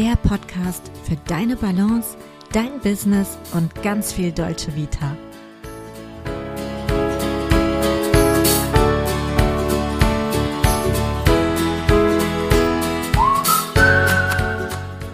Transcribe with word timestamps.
der 0.00 0.16
Podcast 0.16 0.90
für 1.04 1.16
deine 1.26 1.56
Balance, 1.56 2.16
dein 2.52 2.80
Business 2.80 3.36
und 3.52 3.82
ganz 3.82 4.14
viel 4.14 4.32
deutsche 4.32 4.74
Vita. 4.74 5.14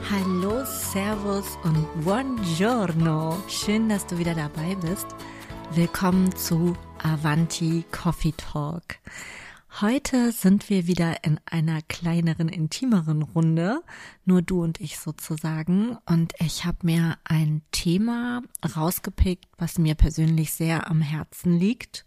Hallo, 0.09 0.65
Servus 0.65 1.59
und 1.65 2.05
Buongiorno. 2.05 3.43
Schön, 3.49 3.89
dass 3.89 4.07
du 4.07 4.17
wieder 4.19 4.35
dabei 4.35 4.77
bist. 4.77 5.09
Willkommen 5.73 6.33
zu 6.37 6.77
Avanti 7.03 7.85
Coffee 7.91 8.35
Talk. 8.37 8.85
Heute 9.83 10.33
sind 10.33 10.71
wir 10.71 10.87
wieder 10.87 11.23
in 11.23 11.39
einer 11.45 11.83
kleineren, 11.83 12.49
intimeren 12.49 13.21
Runde, 13.21 13.83
nur 14.25 14.41
du 14.41 14.63
und 14.63 14.81
ich 14.81 14.99
sozusagen. 14.99 15.99
Und 16.07 16.33
ich 16.39 16.65
habe 16.65 16.79
mir 16.81 17.19
ein 17.25 17.61
Thema 17.73 18.41
rausgepickt, 18.75 19.45
was 19.59 19.77
mir 19.77 19.95
persönlich 19.95 20.55
sehr 20.55 20.89
am 20.89 21.03
Herzen 21.03 21.59
liegt 21.59 22.07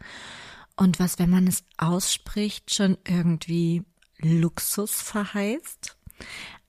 und 0.77 0.99
was, 0.99 1.19
wenn 1.19 1.29
man 1.29 1.45
es 1.45 1.63
ausspricht, 1.77 2.73
schon 2.73 2.97
irgendwie 3.07 3.83
Luxus 4.17 4.93
verheißt, 5.03 5.95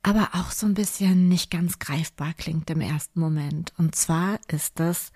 aber 0.02 0.28
auch 0.34 0.50
so 0.50 0.66
ein 0.66 0.74
bisschen 0.74 1.30
nicht 1.30 1.50
ganz 1.50 1.78
greifbar 1.78 2.34
klingt 2.34 2.68
im 2.68 2.82
ersten 2.82 3.20
Moment. 3.20 3.72
Und 3.78 3.94
zwar 3.94 4.38
ist 4.48 4.78
das 4.78 5.12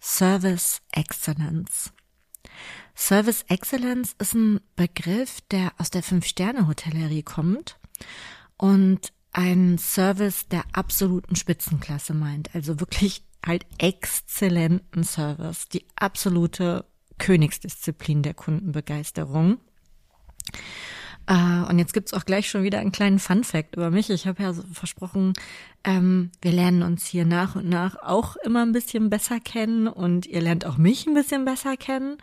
Service 0.00 0.80
Excellence. 0.90 1.92
Service 2.96 3.44
Excellence 3.48 4.14
ist 4.18 4.34
ein 4.34 4.60
Begriff, 4.76 5.40
der 5.50 5.72
aus 5.78 5.90
der 5.90 6.02
Fünf-Sterne-Hotellerie 6.02 7.22
kommt 7.22 7.78
und 8.56 9.12
ein 9.32 9.78
Service 9.78 10.48
der 10.48 10.64
absoluten 10.72 11.36
Spitzenklasse 11.36 12.14
meint. 12.14 12.54
Also 12.54 12.80
wirklich 12.80 13.22
halt 13.46 13.66
exzellenten 13.78 15.04
Service, 15.04 15.68
die 15.68 15.86
absolute 15.96 16.84
Königsdisziplin 17.18 18.22
der 18.22 18.34
Kundenbegeisterung. 18.34 19.58
Uh, 21.30 21.68
und 21.68 21.78
jetzt 21.78 21.92
gibt's 21.92 22.14
auch 22.14 22.24
gleich 22.24 22.48
schon 22.48 22.62
wieder 22.62 22.78
einen 22.78 22.92
kleinen 22.92 23.18
Fun 23.18 23.44
fact 23.44 23.76
über 23.76 23.90
mich. 23.90 24.08
Ich 24.08 24.26
habe 24.26 24.42
ja 24.42 24.54
so 24.54 24.62
versprochen, 24.72 25.34
ähm, 25.84 26.30
wir 26.40 26.52
lernen 26.52 26.82
uns 26.82 27.04
hier 27.04 27.26
nach 27.26 27.54
und 27.54 27.68
nach 27.68 27.96
auch 28.02 28.36
immer 28.36 28.62
ein 28.62 28.72
bisschen 28.72 29.10
besser 29.10 29.38
kennen 29.38 29.88
und 29.88 30.24
ihr 30.24 30.40
lernt 30.40 30.64
auch 30.64 30.78
mich 30.78 31.06
ein 31.06 31.12
bisschen 31.12 31.44
besser 31.44 31.76
kennen. 31.76 32.16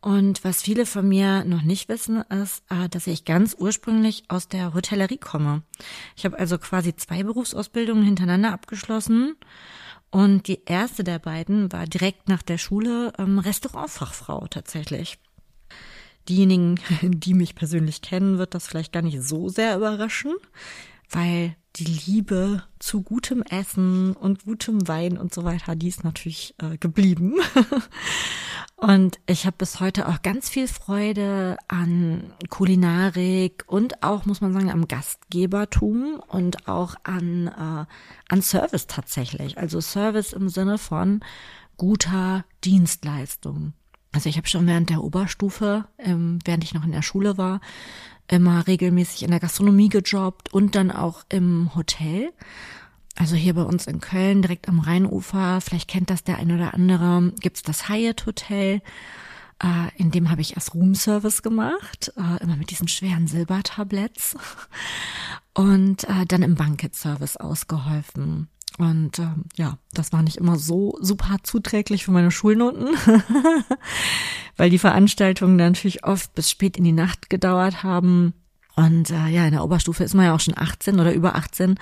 Und 0.00 0.44
was 0.44 0.62
viele 0.62 0.84
von 0.84 1.08
mir 1.08 1.44
noch 1.44 1.62
nicht 1.62 1.88
wissen, 1.88 2.20
ist, 2.22 2.62
äh, 2.68 2.90
dass 2.90 3.06
ich 3.06 3.24
ganz 3.24 3.56
ursprünglich 3.58 4.24
aus 4.28 4.46
der 4.46 4.74
Hotellerie 4.74 5.18
komme. 5.18 5.62
Ich 6.14 6.26
habe 6.26 6.38
also 6.38 6.58
quasi 6.58 6.94
zwei 6.94 7.22
Berufsausbildungen 7.22 8.04
hintereinander 8.04 8.52
abgeschlossen. 8.52 9.36
Und 10.10 10.48
die 10.48 10.64
erste 10.66 11.02
der 11.02 11.18
beiden 11.18 11.72
war 11.72 11.86
direkt 11.86 12.28
nach 12.28 12.42
der 12.42 12.58
Schule 12.58 13.12
ähm, 13.18 13.38
Restaurantfachfrau 13.38 14.46
tatsächlich 14.48 15.18
diejenigen, 16.28 16.76
die 17.02 17.34
mich 17.34 17.54
persönlich 17.54 18.02
kennen, 18.02 18.38
wird 18.38 18.54
das 18.54 18.66
vielleicht 18.66 18.92
gar 18.92 19.02
nicht 19.02 19.22
so 19.22 19.48
sehr 19.48 19.76
überraschen, 19.76 20.34
weil 21.10 21.56
die 21.76 21.84
Liebe 21.84 22.64
zu 22.78 23.02
gutem 23.02 23.42
Essen 23.42 24.14
und 24.14 24.44
gutem 24.44 24.88
Wein 24.88 25.16
und 25.16 25.32
so 25.32 25.44
weiter, 25.44 25.76
die 25.76 25.88
ist 25.88 26.02
natürlich 26.02 26.54
äh, 26.58 26.76
geblieben. 26.76 27.34
und 28.76 29.18
ich 29.26 29.46
habe 29.46 29.56
bis 29.58 29.78
heute 29.78 30.08
auch 30.08 30.22
ganz 30.22 30.48
viel 30.48 30.66
Freude 30.66 31.56
an 31.68 32.32
Kulinarik 32.48 33.64
und 33.68 34.02
auch, 34.02 34.26
muss 34.26 34.40
man 34.40 34.52
sagen, 34.52 34.70
am 34.70 34.88
Gastgebertum 34.88 36.20
und 36.26 36.66
auch 36.68 36.96
an, 37.04 37.46
äh, 37.46 38.32
an 38.32 38.42
Service 38.42 38.86
tatsächlich. 38.88 39.56
Also 39.56 39.80
Service 39.80 40.32
im 40.32 40.48
Sinne 40.48 40.78
von 40.78 41.20
guter 41.76 42.44
Dienstleistung. 42.64 43.74
Also 44.12 44.28
ich 44.28 44.36
habe 44.36 44.48
schon 44.48 44.66
während 44.66 44.90
der 44.90 45.02
Oberstufe, 45.02 45.84
ähm, 45.98 46.38
während 46.44 46.64
ich 46.64 46.74
noch 46.74 46.84
in 46.84 46.92
der 46.92 47.02
Schule 47.02 47.36
war, 47.36 47.60
immer 48.28 48.66
regelmäßig 48.66 49.22
in 49.22 49.30
der 49.30 49.40
Gastronomie 49.40 49.88
gejobbt 49.88 50.52
und 50.52 50.74
dann 50.74 50.90
auch 50.90 51.24
im 51.28 51.74
Hotel. 51.74 52.32
Also 53.16 53.34
hier 53.34 53.54
bei 53.54 53.62
uns 53.62 53.86
in 53.86 54.00
Köln, 54.00 54.42
direkt 54.42 54.68
am 54.68 54.80
Rheinufer, 54.80 55.60
vielleicht 55.60 55.88
kennt 55.88 56.10
das 56.10 56.24
der 56.24 56.38
ein 56.38 56.52
oder 56.52 56.74
andere, 56.74 57.32
gibt's 57.40 57.62
das 57.62 57.88
Hyatt 57.88 58.26
Hotel. 58.26 58.80
Äh, 59.60 59.90
in 59.96 60.10
dem 60.10 60.30
habe 60.30 60.40
ich 60.40 60.54
erst 60.54 60.74
Roomservice 60.74 61.42
gemacht, 61.42 62.12
äh, 62.16 62.42
immer 62.42 62.56
mit 62.56 62.70
diesen 62.70 62.86
schweren 62.86 63.26
Silbertabletts. 63.26 64.36
Und 65.54 66.04
äh, 66.04 66.26
dann 66.26 66.42
im 66.42 66.54
Banquet 66.54 66.94
Service 66.94 67.36
ausgeholfen. 67.36 68.48
Und 68.78 69.18
ähm, 69.18 69.44
ja, 69.56 69.78
das 69.92 70.12
war 70.12 70.22
nicht 70.22 70.36
immer 70.36 70.56
so 70.56 70.96
super 71.00 71.36
zuträglich 71.42 72.04
für 72.04 72.12
meine 72.12 72.30
Schulnoten, 72.30 72.88
weil 74.56 74.70
die 74.70 74.78
Veranstaltungen 74.78 75.58
dann 75.58 75.72
natürlich 75.72 76.04
oft 76.04 76.32
bis 76.34 76.48
spät 76.48 76.76
in 76.76 76.84
die 76.84 76.92
Nacht 76.92 77.28
gedauert 77.28 77.82
haben. 77.82 78.34
Und 78.76 79.10
äh, 79.10 79.26
ja, 79.26 79.44
in 79.44 79.52
der 79.52 79.64
Oberstufe 79.64 80.04
ist 80.04 80.14
man 80.14 80.26
ja 80.26 80.34
auch 80.34 80.40
schon 80.40 80.56
18 80.56 81.00
oder 81.00 81.12
über 81.12 81.34
18 81.34 81.74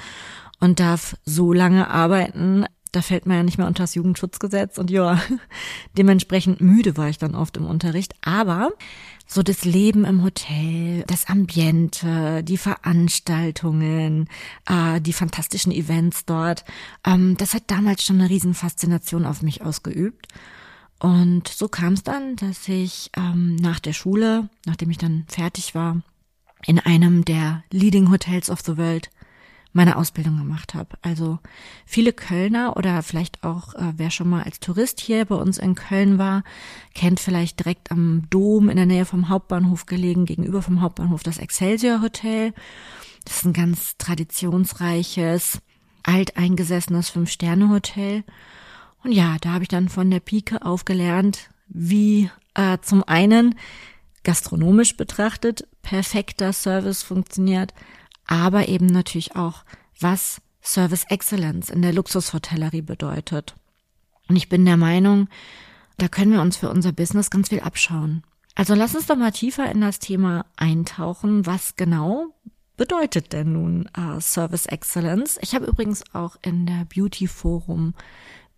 und 0.59 0.81
darf 0.81 1.17
so 1.27 1.53
lange 1.53 1.91
arbeiten. 1.91 2.65
Da 2.93 3.03
fällt 3.03 3.27
man 3.27 3.37
ja 3.37 3.43
nicht 3.43 3.59
mehr 3.59 3.67
unter 3.67 3.83
das 3.83 3.95
Jugendschutzgesetz 3.95 4.79
und 4.79 4.91
ja, 4.91 5.21
dementsprechend 5.99 6.61
müde 6.61 6.97
war 6.97 7.09
ich 7.09 7.19
dann 7.19 7.35
oft 7.35 7.57
im 7.57 7.67
Unterricht. 7.67 8.15
Aber 8.23 8.71
so 9.27 9.43
das 9.43 9.65
Leben 9.65 10.05
im 10.05 10.23
Hotel, 10.23 11.03
das 11.07 11.27
Ambiente, 11.27 12.43
die 12.45 12.57
Veranstaltungen, 12.57 14.29
äh, 14.67 15.01
die 15.01 15.13
fantastischen 15.13 15.73
Events 15.73 16.25
dort. 16.25 16.65
Ähm, 17.05 17.37
das 17.37 17.53
hat 17.53 17.65
damals 17.67 18.05
schon 18.05 18.21
eine 18.21 18.31
riesen 18.31 18.55
Faszination 18.55 19.27
auf 19.27 19.43
mich 19.43 19.63
ausgeübt. 19.63 20.29
Und 20.99 21.49
so 21.49 21.69
kam 21.69 21.93
es 21.95 22.03
dann, 22.05 22.37
dass 22.37 22.69
ich 22.69 23.11
ähm, 23.17 23.57
nach 23.57 23.81
der 23.81 23.93
Schule, 23.93 24.49
nachdem 24.65 24.91
ich 24.91 24.99
dann 24.99 25.25
fertig 25.29 25.75
war, 25.75 26.01
in 26.65 26.79
einem 26.79 27.25
der 27.25 27.65
Leading 27.71 28.11
Hotels 28.11 28.49
of 28.49 28.61
the 28.61 28.79
World 28.79 29.11
meine 29.77 29.97
Ausbildung 29.97 30.39
gemacht 30.39 30.75
habe. 30.75 30.97
Also 31.03 31.39
viele 31.85 32.15
Kölner 32.15 32.77
oder 32.79 33.03
vielleicht 33.03 33.45
auch 33.45 33.75
äh, 33.75 33.93
wer 33.97 34.11
schon 34.11 34.29
mal 34.29 34.43
als 34.43 34.59
Tourist 34.59 35.01
hier 35.01 35.27
bei 35.27 35.35
uns 35.35 35.59
in 35.59 35.75
Köln 35.75 36.19
war, 36.19 36.45
kennt 36.95 37.21
vielleicht 37.21 37.59
direkt 37.61 37.91
am 37.91 38.23
Dom 38.31 38.71
in 38.71 38.77
der 38.77 38.87
Nähe 38.87 39.05
vom 39.05 39.29
Hauptbahnhof 39.29 39.85
gelegen, 39.85 40.25
gegenüber 40.25 40.63
vom 40.63 40.81
Hauptbahnhof 40.81 41.23
das 41.23 41.37
Excelsior 41.37 42.01
Hotel. 42.01 42.55
Das 43.27 43.37
ist 43.37 43.45
ein 43.45 43.53
ganz 43.53 43.99
traditionsreiches, 43.99 45.59
alteingesessenes 46.05 47.11
Fünf-Sterne-Hotel. 47.11 48.25
Und 49.05 49.13
ja, 49.13 49.37
da 49.43 49.53
habe 49.53 49.65
ich 49.65 49.69
dann 49.69 49.91
von 49.91 50.11
der 50.11 50.21
Pike 50.21 50.65
auf 50.65 50.87
gelernt, 50.87 51.51
wie 51.69 52.31
äh, 52.55 52.79
zum 52.81 53.05
einen 53.05 53.57
gastronomisch 54.25 54.97
betrachtet 54.97 55.69
perfekter 55.83 56.53
Service 56.55 57.03
funktioniert, 57.03 57.75
aber 58.27 58.69
eben 58.69 58.87
natürlich 58.87 59.37
auch, 59.37 59.65
was 60.01 60.41
Service 60.63 61.05
Excellence 61.09 61.71
in 61.71 61.83
der 61.83 61.93
Luxushotellerie 61.93 62.83
bedeutet. 62.83 63.55
Und 64.29 64.37
ich 64.37 64.49
bin 64.49 64.65
der 64.65 64.77
Meinung, 64.77 65.29
da 65.99 66.09
können 66.09 66.33
wir 66.33 66.41
uns 66.41 66.57
für 66.57 66.71
unser 66.71 66.93
Business 66.93 67.31
ganz 67.31 67.49
viel 67.49 67.61
abschauen. 67.61 68.23
Also 68.55 68.75
lass 68.75 68.95
uns 68.95 69.07
doch 69.07 69.17
mal 69.17 69.33
tiefer 69.33 69.71
in 69.71 69.81
das 69.81 69.99
Thema 69.99 70.47
eintauchen. 70.57 71.47
Was 71.47 71.77
genau 71.77 72.35
bedeutet 72.77 73.33
denn 73.33 73.53
nun 73.53 73.89
äh, 73.97 74.21
Service 74.21 74.67
Excellence? 74.67 75.39
Ich 75.41 75.55
habe 75.55 75.67
übrigens 75.67 76.03
auch 76.15 76.37
in 76.43 76.67
der 76.67 76.87
Beauty 76.87 77.29
Forum 77.29 77.95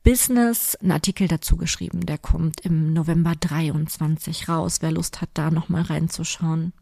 Business 0.05 0.77
einen 0.77 0.93
Artikel 0.93 1.29
dazu 1.29 1.57
geschrieben. 1.57 2.07
Der 2.07 2.17
kommt 2.17 2.61
im 2.61 2.93
November 2.93 3.35
23 3.39 4.49
raus. 4.49 4.79
Wer 4.81 4.93
Lust 4.93 5.21
hat, 5.21 5.31
da 5.35 5.51
nochmal 5.51 5.83
reinzuschauen. 5.83 6.73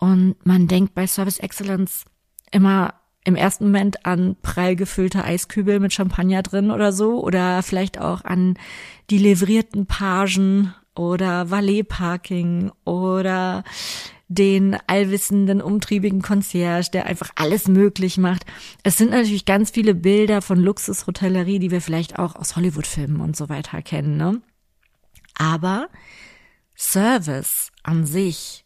Und 0.00 0.34
man 0.44 0.66
denkt 0.66 0.94
bei 0.94 1.06
Service 1.06 1.38
Excellence 1.38 2.06
immer 2.50 2.94
im 3.22 3.36
ersten 3.36 3.64
Moment 3.64 4.06
an 4.06 4.34
prall 4.40 4.74
gefüllte 4.74 5.22
Eiskübel 5.22 5.78
mit 5.78 5.92
Champagner 5.92 6.42
drin 6.42 6.70
oder 6.70 6.90
so 6.90 7.22
oder 7.22 7.62
vielleicht 7.62 8.00
auch 8.00 8.24
an 8.24 8.58
die 9.10 9.18
livrierten 9.18 9.84
Pagen 9.84 10.74
oder 10.96 11.50
Valet-Parking 11.50 12.72
oder 12.86 13.62
den 14.28 14.78
allwissenden, 14.86 15.60
umtriebigen 15.60 16.22
Concierge, 16.22 16.90
der 16.90 17.04
einfach 17.04 17.30
alles 17.34 17.68
möglich 17.68 18.16
macht. 18.16 18.46
Es 18.82 18.96
sind 18.96 19.10
natürlich 19.10 19.44
ganz 19.44 19.70
viele 19.70 19.94
Bilder 19.94 20.40
von 20.40 20.58
Luxushotellerie, 20.58 21.58
die 21.58 21.70
wir 21.70 21.82
vielleicht 21.82 22.18
auch 22.18 22.36
aus 22.36 22.56
Hollywood-Filmen 22.56 23.20
und 23.20 23.36
so 23.36 23.50
weiter 23.50 23.82
kennen, 23.82 24.16
ne? 24.16 24.40
Aber 25.34 25.88
Service 26.74 27.70
an 27.82 28.06
sich 28.06 28.64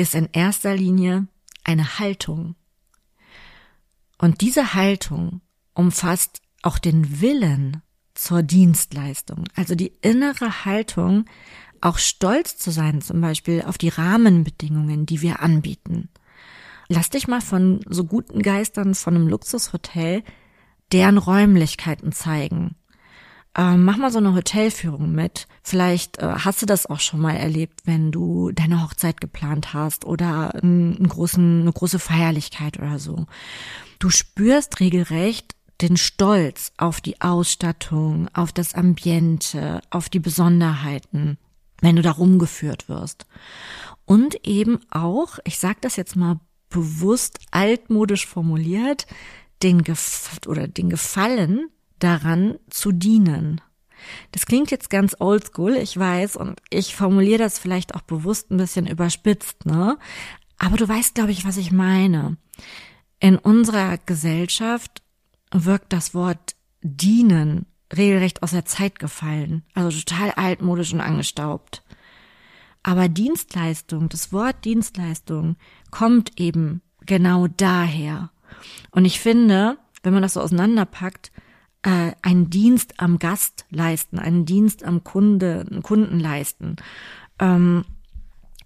ist 0.00 0.14
in 0.14 0.30
erster 0.32 0.74
Linie 0.74 1.26
eine 1.62 1.98
Haltung. 1.98 2.56
Und 4.16 4.40
diese 4.40 4.72
Haltung 4.72 5.42
umfasst 5.74 6.40
auch 6.62 6.78
den 6.78 7.20
Willen 7.20 7.82
zur 8.14 8.42
Dienstleistung, 8.42 9.44
also 9.54 9.74
die 9.74 9.92
innere 10.00 10.64
Haltung, 10.64 11.26
auch 11.82 11.98
stolz 11.98 12.56
zu 12.56 12.70
sein, 12.70 13.02
zum 13.02 13.20
Beispiel 13.20 13.62
auf 13.62 13.76
die 13.76 13.88
Rahmenbedingungen, 13.88 15.04
die 15.04 15.20
wir 15.20 15.40
anbieten, 15.40 16.08
lass 16.88 17.10
dich 17.10 17.28
mal 17.28 17.42
von 17.42 17.80
so 17.86 18.04
guten 18.04 18.40
Geistern 18.40 18.94
von 18.94 19.14
einem 19.14 19.28
Luxushotel 19.28 20.22
deren 20.92 21.18
Räumlichkeiten 21.18 22.12
zeigen. 22.12 22.74
Ähm, 23.56 23.84
mach 23.84 23.96
mal 23.96 24.12
so 24.12 24.18
eine 24.18 24.34
Hotelführung 24.34 25.12
mit. 25.12 25.48
Vielleicht 25.62 26.18
äh, 26.18 26.26
hast 26.26 26.62
du 26.62 26.66
das 26.66 26.86
auch 26.86 27.00
schon 27.00 27.20
mal 27.20 27.34
erlebt, 27.34 27.80
wenn 27.84 28.12
du 28.12 28.52
deine 28.52 28.82
Hochzeit 28.82 29.20
geplant 29.20 29.74
hast 29.74 30.04
oder 30.04 30.54
einen 30.54 31.08
großen, 31.08 31.62
eine 31.62 31.72
große 31.72 31.98
Feierlichkeit 31.98 32.78
oder 32.78 32.98
so. 32.98 33.26
Du 33.98 34.08
spürst 34.10 34.78
regelrecht 34.80 35.56
den 35.80 35.96
Stolz 35.96 36.72
auf 36.76 37.00
die 37.00 37.20
Ausstattung, 37.20 38.28
auf 38.34 38.52
das 38.52 38.74
Ambiente, 38.74 39.80
auf 39.90 40.08
die 40.08 40.20
Besonderheiten, 40.20 41.38
wenn 41.80 41.96
du 41.96 42.02
da 42.02 42.12
rumgeführt 42.12 42.88
wirst. 42.88 43.26
Und 44.04 44.46
eben 44.46 44.80
auch, 44.90 45.38
ich 45.44 45.58
sag 45.58 45.80
das 45.80 45.96
jetzt 45.96 46.16
mal 46.16 46.38
bewusst 46.68 47.40
altmodisch 47.50 48.26
formuliert, 48.26 49.06
den 49.62 49.82
Gef 49.82 50.38
oder 50.46 50.68
den 50.68 50.88
Gefallen 50.88 51.68
daran 52.02 52.58
zu 52.68 52.92
dienen. 52.92 53.60
Das 54.32 54.46
klingt 54.46 54.70
jetzt 54.70 54.90
ganz 54.90 55.16
oldschool, 55.18 55.76
ich 55.76 55.96
weiß, 55.96 56.36
und 56.36 56.60
ich 56.70 56.96
formuliere 56.96 57.38
das 57.38 57.58
vielleicht 57.58 57.94
auch 57.94 58.02
bewusst 58.02 58.50
ein 58.50 58.56
bisschen 58.56 58.86
überspitzt, 58.86 59.66
ne? 59.66 59.98
Aber 60.58 60.76
du 60.76 60.88
weißt, 60.88 61.14
glaube 61.14 61.32
ich, 61.32 61.46
was 61.46 61.56
ich 61.56 61.72
meine. 61.72 62.36
In 63.18 63.36
unserer 63.36 63.98
Gesellschaft 63.98 65.02
wirkt 65.52 65.92
das 65.92 66.14
Wort 66.14 66.54
dienen 66.82 67.66
regelrecht 67.94 68.42
aus 68.42 68.52
der 68.52 68.64
Zeit 68.64 68.98
gefallen, 68.98 69.64
also 69.74 69.90
total 69.98 70.30
altmodisch 70.32 70.92
und 70.92 71.00
angestaubt. 71.00 71.82
Aber 72.82 73.08
Dienstleistung, 73.08 74.08
das 74.08 74.32
Wort 74.32 74.64
Dienstleistung 74.64 75.56
kommt 75.90 76.40
eben 76.40 76.82
genau 77.04 77.46
daher. 77.46 78.30
Und 78.90 79.04
ich 79.04 79.20
finde, 79.20 79.78
wenn 80.02 80.14
man 80.14 80.22
das 80.22 80.34
so 80.34 80.40
auseinanderpackt, 80.40 81.30
äh, 81.82 82.12
einen 82.22 82.50
Dienst 82.50 82.94
am 82.98 83.18
Gast 83.18 83.64
leisten, 83.70 84.18
einen 84.18 84.44
Dienst 84.44 84.84
am 84.84 85.04
Kunde, 85.04 85.66
Kunden 85.82 86.20
leisten, 86.20 86.76
ähm, 87.38 87.84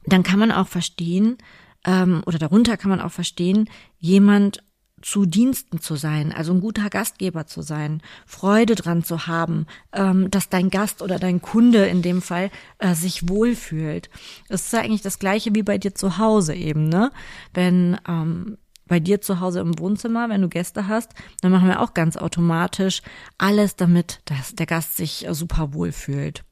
dann 0.06 0.22
kann 0.22 0.38
man 0.38 0.52
auch 0.52 0.69
verstehen, 0.69 1.38
ähm, 1.87 2.22
oder 2.26 2.38
darunter 2.38 2.76
kann 2.76 2.90
man 2.90 3.00
auch 3.00 3.12
verstehen, 3.12 3.69
jemand 3.99 4.62
zu 5.05 5.26
Diensten 5.26 5.81
zu 5.81 5.96
sein, 5.96 6.32
also 6.32 6.55
ein 6.55 6.61
guter 6.61 6.88
Gastgeber 6.88 7.46
zu 7.46 7.61
sein, 7.61 8.00
Freude 8.25 8.75
dran 8.75 9.05
zu 9.05 9.26
haben, 9.26 9.66
ähm, 9.93 10.31
dass 10.31 10.49
dein 10.49 10.70
Gast 10.70 11.02
oder 11.02 11.19
dein 11.19 11.43
Kunde 11.43 11.87
in 11.87 12.00
dem 12.00 12.22
Fall 12.22 12.50
äh, 12.78 12.94
sich 12.94 13.28
wohlfühlt. 13.28 14.08
Es 14.49 14.66
ist 14.66 14.72
ja 14.72 14.81
eigentlich 14.81 15.02
das 15.02 15.19
gleiche 15.19 15.55
wie 15.55 15.62
bei 15.62 15.76
dir 15.76 15.94
zu 15.94 16.16
Hause 16.16 16.55
eben, 16.55 16.88
ne? 16.88 17.12
Wenn 17.52 17.99
ähm, 18.08 18.56
bei 18.87 19.01
dir 19.01 19.21
zu 19.21 19.41
Hause 19.41 19.61
im 19.61 19.79
Wohnzimmer, 19.79 20.29
wenn 20.29 20.43
du 20.43 20.49
Gäste 20.49 20.89
hast, 20.89 21.13
dann 21.41 21.53
machen 21.53 21.69
wir 21.69 21.81
auch 21.81 21.95
ganz 21.95 22.17
automatisch 22.17 23.03
alles 23.39 23.77
damit, 23.77 24.21
dass 24.27 24.55
der 24.55 24.67
Gast 24.67 24.97
sich 24.97 25.27
äh, 25.27 25.35
super 25.35 25.75
wohl 25.75 25.93
fühlt. 25.93 26.45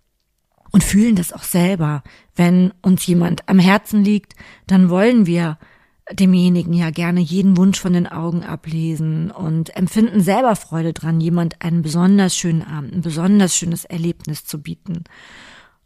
Und 0.70 0.82
fühlen 0.82 1.17
das 1.17 1.34
auch 1.34 1.43
selber. 1.43 2.02
Wenn 2.34 2.73
uns 2.81 3.06
jemand 3.06 3.46
am 3.49 3.58
Herzen 3.58 4.02
liegt, 4.05 4.34
dann 4.67 4.88
wollen 4.88 5.26
wir 5.26 5.58
demjenigen 6.11 6.73
ja 6.73 6.90
gerne 6.90 7.20
jeden 7.20 7.56
Wunsch 7.56 7.79
von 7.79 7.93
den 7.93 8.06
Augen 8.06 8.43
ablesen 8.43 9.31
und 9.31 9.76
empfinden 9.76 10.20
selber 10.20 10.56
Freude 10.56 10.93
dran, 10.93 11.20
jemand 11.20 11.62
einen 11.62 11.82
besonders 11.82 12.37
schönen 12.37 12.62
Abend, 12.62 12.93
ein 12.93 13.00
besonders 13.02 13.56
schönes 13.56 13.84
Erlebnis 13.84 14.44
zu 14.44 14.62
bieten. 14.62 15.05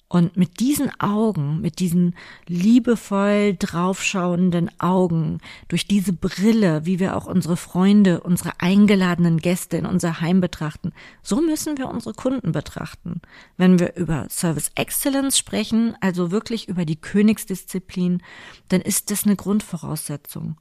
Und 0.09 0.37
mit 0.37 0.61
diesen 0.61 1.01
Augen, 1.01 1.61
mit 1.61 1.81
diesen 1.81 2.15
liebevoll 2.47 3.57
draufschauenden 3.59 4.71
Augen, 4.81 5.41
durch 5.67 5.89
diese 5.89 6.13
Brille, 6.13 6.87
wie 6.87 7.01
wir 7.01 7.17
auch 7.17 7.27
unsere 7.27 7.57
Freunde, 7.57 8.21
unsere 8.21 8.53
eingeladenen 8.61 9.39
Gäste 9.39 9.77
in 9.77 9.85
unser 9.85 10.21
Heim 10.21 10.41
betrachten, 10.41 10.93
so 11.23 11.41
müssen 11.41 11.77
wir 11.77 11.89
unsere 11.89 12.15
Kunden 12.15 12.53
betrachten. 12.53 13.21
Wenn 13.57 13.81
wir 13.81 13.97
über 13.97 14.29
Service 14.31 14.71
Excellence 14.77 15.37
sprechen, 15.37 15.97
also 16.01 16.31
wirklich 16.31 16.69
über 16.69 16.85
die 16.85 17.01
Königsdisziplin, 17.01 18.23
dann 18.69 18.83
ist 18.83 19.11
das 19.11 19.25
eine 19.25 19.35
Grundvoraussetzung. 19.35 20.57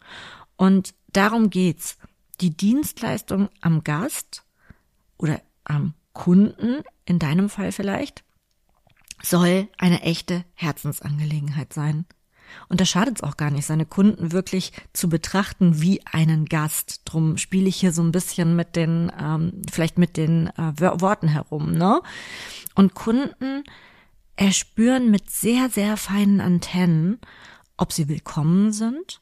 Und 0.58 0.96
darum 1.14 1.50
geht's. 1.52 1.98
Die 2.42 2.50
Dienstleistung 2.50 3.48
am 3.62 3.86
Gast 3.86 4.44
oder 5.18 5.40
am 5.64 5.94
Kunden, 6.12 6.84
in 7.06 7.18
deinem 7.18 7.48
Fall 7.48 7.72
vielleicht, 7.72 8.25
soll 9.30 9.68
eine 9.78 10.02
echte 10.02 10.46
Herzensangelegenheit 10.54 11.74
sein. 11.74 12.06
Und 12.70 12.80
da 12.80 12.86
schadet 12.86 13.18
es 13.18 13.24
auch 13.24 13.38
gar 13.38 13.52
nicht, 13.52 13.66
seine 13.66 13.86
Kunden 13.86 14.32
wirklich 14.32 14.72
zu 14.94 15.10
betrachten 15.10 15.82
wie 15.82 16.06
einen 16.06 16.46
Gast. 16.46 17.02
Drum 17.06 17.38
spiele 17.38 17.68
ich 17.68 17.78
hier 17.78 17.92
so 17.92 18.02
ein 18.02 18.12
bisschen 18.12 18.56
mit 18.56 18.76
den, 18.76 19.12
ähm, 19.20 19.62
vielleicht 19.72 19.98
mit 19.98 20.18
den 20.18 20.48
äh, 20.48 20.74
Worten 20.80 21.28
herum, 21.28 21.72
ne? 21.74 22.02
Und 22.76 22.94
Kunden 22.94 23.64
erspüren 24.36 25.12
mit 25.12 25.30
sehr, 25.30 25.70
sehr 25.70 25.98
feinen 25.98 26.42
Antennen, 26.42 27.20
ob 27.78 27.94
sie 27.94 28.10
willkommen 28.10 28.72
sind, 28.72 29.22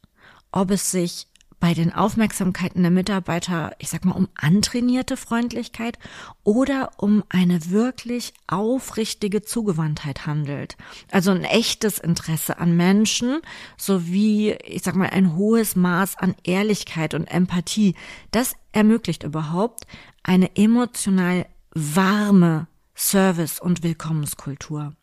ob 0.52 0.72
es 0.72 0.92
sich 0.92 1.28
bei 1.64 1.74
den 1.74 1.94
Aufmerksamkeiten 1.94 2.82
der 2.82 2.92
Mitarbeiter, 2.92 3.74
ich 3.80 3.90
sag 3.90 4.04
mal, 4.04 4.16
um 4.16 4.28
antrainierte 4.36 5.16
Freundlichkeit 5.16 5.98
oder 6.44 6.92
um 6.98 7.24
eine 7.30 7.70
wirklich 7.70 8.34
aufrichtige 8.48 9.44
Zugewandtheit 9.44 10.28
handelt. 10.28 10.76
Also 11.10 11.32
ein 11.32 11.46
echtes 11.46 12.00
Interesse 12.00 12.58
an 12.58 12.76
Menschen 12.76 13.40
sowie, 13.78 14.58
ich 14.66 14.84
sag 14.84 14.98
mal, 14.98 15.12
ein 15.12 15.38
hohes 15.38 15.78
Maß 15.78 16.18
an 16.18 16.36
Ehrlichkeit 16.44 17.14
und 17.14 17.28
Empathie. 17.28 17.96
Das 18.32 18.56
ermöglicht 18.74 19.24
überhaupt 19.24 19.88
eine 20.22 20.58
emotional 20.58 21.46
warme 21.74 22.68
Service- 22.94 23.62
und 23.62 23.84
Willkommenskultur. 23.84 24.98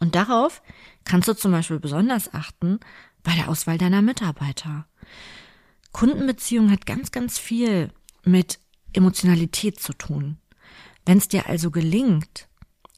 Und 0.00 0.16
darauf 0.16 0.62
kannst 1.04 1.28
du 1.28 1.34
zum 1.34 1.52
Beispiel 1.52 1.78
besonders 1.78 2.34
achten 2.34 2.80
bei 3.22 3.36
der 3.36 3.48
Auswahl 3.48 3.78
deiner 3.78 4.02
Mitarbeiter. 4.02 4.86
Kundenbeziehung 5.92 6.70
hat 6.70 6.86
ganz, 6.86 7.10
ganz 7.10 7.38
viel 7.38 7.92
mit 8.24 8.58
Emotionalität 8.92 9.80
zu 9.80 9.92
tun. 9.92 10.38
Wenn 11.06 11.18
es 11.18 11.28
dir 11.28 11.48
also 11.48 11.70
gelingt, 11.70 12.48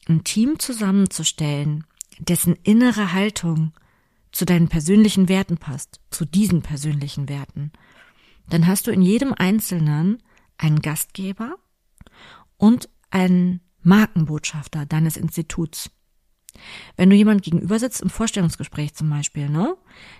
ein 0.07 0.23
Team 0.23 0.59
zusammenzustellen, 0.59 1.85
dessen 2.19 2.55
innere 2.63 3.13
Haltung 3.13 3.73
zu 4.31 4.45
deinen 4.45 4.67
persönlichen 4.67 5.29
Werten 5.29 5.57
passt, 5.57 6.01
zu 6.09 6.25
diesen 6.25 6.61
persönlichen 6.61 7.29
Werten, 7.29 7.71
dann 8.49 8.67
hast 8.67 8.87
du 8.87 8.91
in 8.91 9.01
jedem 9.01 9.33
Einzelnen 9.33 10.21
einen 10.57 10.81
Gastgeber 10.81 11.55
und 12.57 12.89
einen 13.09 13.61
Markenbotschafter 13.81 14.85
deines 14.85 15.17
Instituts. 15.17 15.91
Wenn 16.97 17.09
du 17.09 17.15
jemand 17.15 17.43
gegenüber 17.43 17.79
sitzt 17.79 18.01
im 18.01 18.09
Vorstellungsgespräch 18.09 18.93
zum 18.93 19.09
Beispiel, 19.09 19.49
ne, 19.49 19.75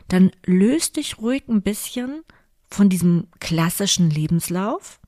dann 0.07 0.31
löst 0.45 0.97
dich 0.97 1.19
ruhig 1.19 1.43
ein 1.47 1.61
bisschen 1.61 2.23
von 2.73 2.89
diesem 2.89 3.27
klassischen 3.39 4.09
Lebenslauf 4.09 4.99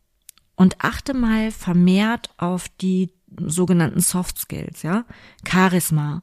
und 0.55 0.83
achte 0.83 1.13
mal 1.13 1.51
vermehrt 1.51 2.29
auf 2.37 2.69
die 2.69 3.11
sogenannten 3.37 3.99
Soft 3.99 4.37
Skills, 4.37 4.83
ja? 4.83 5.05
Charisma, 5.47 6.21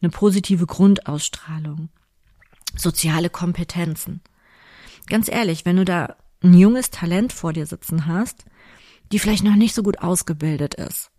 eine 0.00 0.10
positive 0.10 0.64
Grundausstrahlung, 0.66 1.88
soziale 2.76 3.30
Kompetenzen. 3.30 4.20
Ganz 5.08 5.28
ehrlich, 5.28 5.64
wenn 5.66 5.76
du 5.76 5.84
da 5.84 6.16
ein 6.42 6.54
junges 6.54 6.90
Talent 6.90 7.32
vor 7.32 7.52
dir 7.52 7.66
sitzen 7.66 8.06
hast, 8.06 8.44
die 9.10 9.18
vielleicht 9.18 9.44
noch 9.44 9.56
nicht 9.56 9.74
so 9.74 9.82
gut 9.82 9.98
ausgebildet 9.98 10.74
ist. 10.74 11.10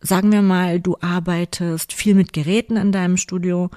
Sagen 0.00 0.30
wir 0.30 0.42
mal, 0.42 0.80
du 0.80 0.96
arbeitest 1.00 1.92
viel 1.92 2.14
mit 2.14 2.32
Geräten 2.32 2.76
in 2.76 2.92
deinem 2.92 3.16
Studio 3.16 3.70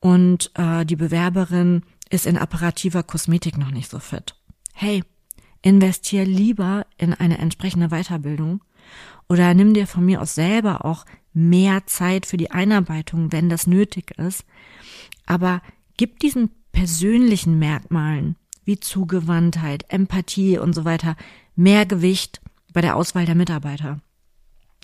und 0.00 0.50
äh, 0.54 0.84
die 0.84 0.96
Bewerberin 0.96 1.82
ist 2.10 2.26
in 2.26 2.36
apparativer 2.36 3.02
Kosmetik 3.02 3.58
noch 3.58 3.70
nicht 3.70 3.90
so 3.90 3.98
fit 3.98 4.36
hey, 4.72 5.04
investier 5.62 6.24
lieber 6.24 6.86
in 6.98 7.14
eine 7.14 7.38
entsprechende 7.38 7.88
Weiterbildung 7.88 8.62
oder 9.28 9.54
nimm 9.54 9.74
dir 9.74 9.86
von 9.86 10.04
mir 10.04 10.20
aus 10.20 10.34
selber 10.34 10.84
auch 10.84 11.06
mehr 11.32 11.86
Zeit 11.86 12.26
für 12.26 12.36
die 12.36 12.50
Einarbeitung, 12.50 13.32
wenn 13.32 13.48
das 13.48 13.66
nötig 13.66 14.10
ist. 14.18 14.44
Aber 15.24 15.62
gib 15.96 16.18
diesen 16.18 16.50
persönlichen 16.72 17.58
Merkmalen 17.58 18.36
wie 18.64 18.78
Zugewandtheit, 18.78 19.84
Empathie 19.88 20.58
und 20.58 20.74
so 20.74 20.84
weiter 20.84 21.16
mehr 21.56 21.86
Gewicht 21.86 22.40
bei 22.72 22.80
der 22.80 22.96
Auswahl 22.96 23.26
der 23.26 23.34
Mitarbeiter. 23.34 24.00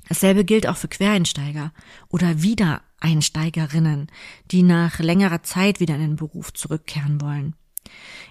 Dasselbe 0.09 0.45
gilt 0.45 0.67
auch 0.67 0.77
für 0.77 0.89
Quereinsteiger 0.89 1.73
oder 2.09 2.43
Wiedereinsteigerinnen, 2.43 4.09
die 4.51 4.63
nach 4.63 4.99
längerer 4.99 5.43
Zeit 5.43 5.81
wieder 5.81 5.97
in 5.97 6.01
den 6.01 6.17
Beruf 6.17 6.53
zurückkehren 6.53 7.21
wollen. 7.21 7.55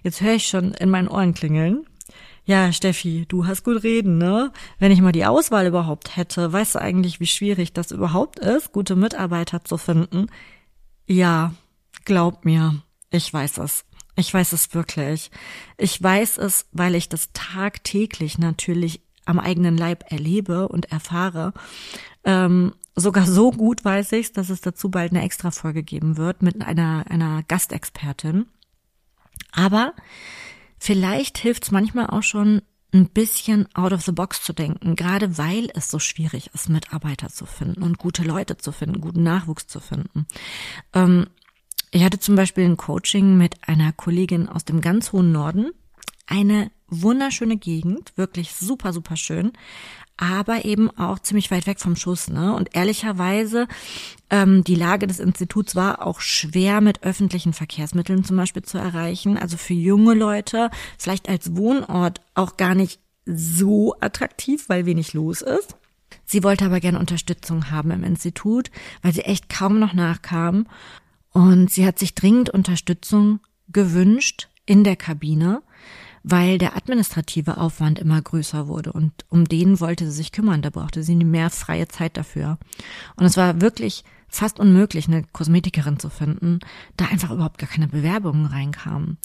Jetzt 0.04 0.22
höre 0.22 0.36
ich 0.36 0.48
schon 0.48 0.74
in 0.74 0.90
meinen 0.90 1.08
Ohren 1.08 1.34
klingeln. 1.34 1.86
Ja, 2.46 2.72
Steffi, 2.72 3.26
du 3.28 3.46
hast 3.46 3.64
gut 3.64 3.84
reden, 3.84 4.18
ne? 4.18 4.54
Wenn 4.80 4.92
ich 4.92 5.02
mal 5.02 5.12
die 5.12 5.26
Auswahl 5.26 5.68
überhaupt 5.68 6.16
hätte, 6.16 6.54
weißt 6.54 6.76
du 6.76 6.80
eigentlich, 6.80 7.20
wie 7.20 7.28
schwierig 7.28 7.74
das 7.74 7.92
überhaupt 7.92 8.40
ist, 8.40 8.72
gute 8.72 8.96
Mitarbeiter 8.96 9.66
zu 9.66 9.78
finden? 9.78 10.28
Ja, 11.06 11.54
glaub 12.06 12.46
mir, 12.46 12.82
ich 13.12 13.34
weiß 13.34 13.58
es. 13.58 13.84
Ich 14.16 14.34
weiß 14.34 14.54
es 14.54 14.74
wirklich. 14.74 15.30
Ich 15.78 16.02
weiß 16.02 16.38
es, 16.38 16.68
weil 16.72 16.96
ich 16.96 17.10
das 17.10 17.34
tagtäglich 17.34 18.38
natürlich 18.38 19.02
am 19.26 19.40
eigenen 19.40 19.78
Leib 19.78 20.06
erlebe 20.10 20.70
und 20.70 20.92
erfahre. 20.92 21.54
Ähm, 22.24 22.74
sogar 22.96 23.26
so 23.26 23.52
gut 23.52 23.84
weiß 23.86 24.14
ich, 24.14 24.32
dass 24.32 24.50
es 24.50 24.62
dazu 24.62 24.90
bald 24.90 25.12
eine 25.12 25.22
Extra-Folge 25.22 25.84
geben 25.84 26.18
wird 26.18 26.42
mit 26.42 26.62
einer, 26.62 27.06
einer 27.10 27.44
Gastexpertin. 27.44 28.48
Aber 29.52 29.94
vielleicht 30.78 31.38
hilft 31.38 31.64
es 31.64 31.72
manchmal 31.72 32.08
auch 32.08 32.24
schon, 32.24 32.62
ein 32.94 33.10
bisschen 33.10 33.68
out 33.76 33.92
of 33.92 34.02
the 34.02 34.12
box 34.12 34.44
zu 34.44 34.54
denken, 34.54 34.96
gerade 34.96 35.38
weil 35.38 35.70
es 35.74 35.92
so 35.92 36.00
schwierig 36.00 36.50
ist, 36.54 36.70
Mitarbeiter 36.70 37.28
zu 37.28 37.46
finden 37.46 37.84
und 37.84 37.98
gute 37.98 38.24
Leute 38.24 38.58
zu 38.58 38.72
finden, 38.72 39.02
guten 39.02 39.24
Nachwuchs 39.24 39.68
zu 39.68 39.80
finden. 39.80 40.26
Ähm, 40.94 41.28
ich 41.92 42.04
hatte 42.04 42.20
zum 42.20 42.36
Beispiel 42.36 42.66
ein 42.66 42.78
Coaching 42.78 43.38
mit 43.38 43.68
einer 43.68 43.94
Kollegin 43.94 44.48
aus 44.48 44.66
dem 44.66 44.82
ganz 44.82 45.12
hohen 45.12 45.32
Norden. 45.32 45.72
Eine 46.28 46.72
wunderschöne 46.88 47.58
Gegend, 47.58 48.14
wirklich 48.16 48.54
super, 48.54 48.94
super 48.94 49.18
schön, 49.18 49.54
aber 50.18 50.66
eben 50.66 50.90
auch 50.98 51.20
ziemlich 51.20 51.52
weit 51.52 51.68
weg 51.68 51.80
vom 51.80 51.96
Schuss. 51.96 52.28
Ne? 52.30 52.54
Und 52.54 52.76
ehrlicherweise, 52.76 53.68
ähm, 54.30 54.64
die 54.64 54.76
Lage 54.76 55.08
des 55.08 55.20
Instituts 55.20 55.76
war 55.76 56.06
auch 56.06 56.20
schwer 56.20 56.82
mit 56.82 57.04
öffentlichen 57.04 57.54
Verkehrsmitteln 57.54 58.24
zum 58.24 58.36
Beispiel 58.36 58.64
zu 58.64 58.78
erreichen. 58.78 59.38
Also 59.38 59.58
für 59.58 59.74
junge 59.74 60.16
Leute 60.16 60.70
vielleicht 60.98 61.30
als 61.30 61.56
Wohnort 61.56 62.22
auch 62.34 62.58
gar 62.58 62.76
nicht 62.76 63.00
so 63.26 63.96
attraktiv, 64.00 64.70
weil 64.70 64.86
wenig 64.86 65.14
los 65.14 65.42
ist. 65.42 65.76
Sie 66.26 66.44
wollte 66.44 66.66
aber 66.66 66.80
gerne 66.80 67.00
Unterstützung 67.00 67.70
haben 67.72 67.92
im 67.92 68.04
Institut, 68.04 68.72
weil 69.02 69.14
sie 69.14 69.22
echt 69.22 69.50
kaum 69.50 69.80
noch 69.80 69.94
nachkam. 69.94 70.68
Und 71.32 71.70
sie 71.72 71.86
hat 71.86 72.00
sich 72.00 72.16
dringend 72.16 72.50
Unterstützung 72.50 73.40
gewünscht 73.70 74.48
in 74.66 74.84
der 74.84 74.96
Kabine 74.96 75.62
weil 76.24 76.58
der 76.58 76.76
administrative 76.76 77.58
Aufwand 77.58 78.00
immer 78.00 78.22
größer 78.22 78.68
wurde 78.68 78.94
und 78.94 79.14
um 79.30 79.46
den 79.46 79.80
wollte 79.80 80.06
sie 80.06 80.18
sich 80.18 80.32
kümmern, 80.32 80.62
da 80.62 80.70
brauchte 80.70 81.04
sie 81.04 81.16
mehr 81.16 81.50
freie 81.50 81.88
Zeit 81.88 82.18
dafür. 82.18 82.58
Und 83.16 83.26
es 83.26 83.38
war 83.38 83.62
wirklich 83.62 84.04
fast 84.30 84.60
unmöglich, 84.60 85.08
eine 85.08 85.24
Kosmetikerin 85.24 86.00
zu 86.00 86.10
finden, 86.10 86.60
da 86.98 87.06
einfach 87.06 87.32
überhaupt 87.32 87.58
gar 87.58 87.70
keine 87.70 87.88
Bewerbungen 87.88 88.46
reinkamen. 88.46 89.18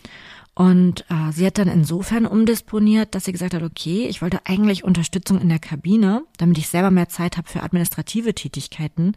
Und 0.54 1.06
äh, 1.08 1.32
sie 1.32 1.46
hat 1.46 1.56
dann 1.56 1.68
insofern 1.68 2.26
umdisponiert, 2.26 3.14
dass 3.14 3.25
sie 3.25 3.32
gesagt 3.32 3.54
hat, 3.54 3.62
okay, 3.62 4.06
ich 4.06 4.20
wollte 4.20 4.40
eigentlich 4.44 4.84
Unterstützung 4.84 5.40
in 5.40 5.49
der 5.49 5.58
Kabine, 5.58 6.25
damit 6.37 6.58
ich 6.58 6.68
selber 6.68 6.90
mehr 6.90 7.08
Zeit 7.08 7.38
habe 7.38 7.49
für 7.49 7.62
administrative 7.62 8.34
Tätigkeiten. 8.34 9.14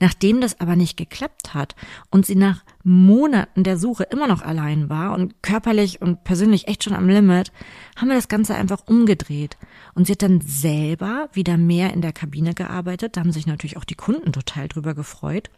Nachdem 0.00 0.40
das 0.40 0.60
aber 0.60 0.76
nicht 0.76 0.96
geklappt 0.96 1.52
hat 1.52 1.76
und 2.10 2.24
sie 2.24 2.36
nach 2.36 2.64
Monaten 2.88 3.64
der 3.64 3.76
Suche 3.76 4.04
immer 4.04 4.26
noch 4.26 4.40
allein 4.40 4.88
war 4.88 5.12
und 5.12 5.42
körperlich 5.42 6.00
und 6.00 6.24
persönlich 6.24 6.68
echt 6.68 6.84
schon 6.84 6.94
am 6.94 7.08
Limit, 7.08 7.52
haben 7.96 8.08
wir 8.08 8.16
das 8.16 8.28
Ganze 8.28 8.54
einfach 8.54 8.86
umgedreht. 8.86 9.58
Und 9.94 10.06
sie 10.06 10.12
hat 10.12 10.22
dann 10.22 10.40
selber 10.40 11.28
wieder 11.32 11.58
mehr 11.58 11.92
in 11.92 12.00
der 12.00 12.12
Kabine 12.12 12.54
gearbeitet. 12.54 13.16
Da 13.16 13.20
haben 13.20 13.32
sich 13.32 13.46
natürlich 13.46 13.76
auch 13.76 13.84
die 13.84 13.94
Kunden 13.94 14.32
total 14.32 14.68
drüber 14.68 14.94
gefreut. 14.94 15.50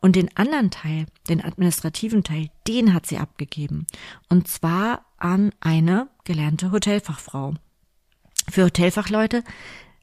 Und 0.00 0.14
den 0.14 0.34
anderen 0.36 0.70
Teil, 0.70 1.06
den 1.28 1.44
administrativen 1.44 2.22
Teil, 2.22 2.50
den 2.68 2.94
hat 2.94 3.06
sie 3.06 3.18
abgegeben. 3.18 3.86
Und 4.28 4.46
zwar 4.46 5.04
an 5.18 5.50
eine 5.60 6.08
gelernte 6.24 6.70
Hotelfachfrau. 6.70 7.54
Für 8.48 8.66
Hotelfachleute 8.66 9.42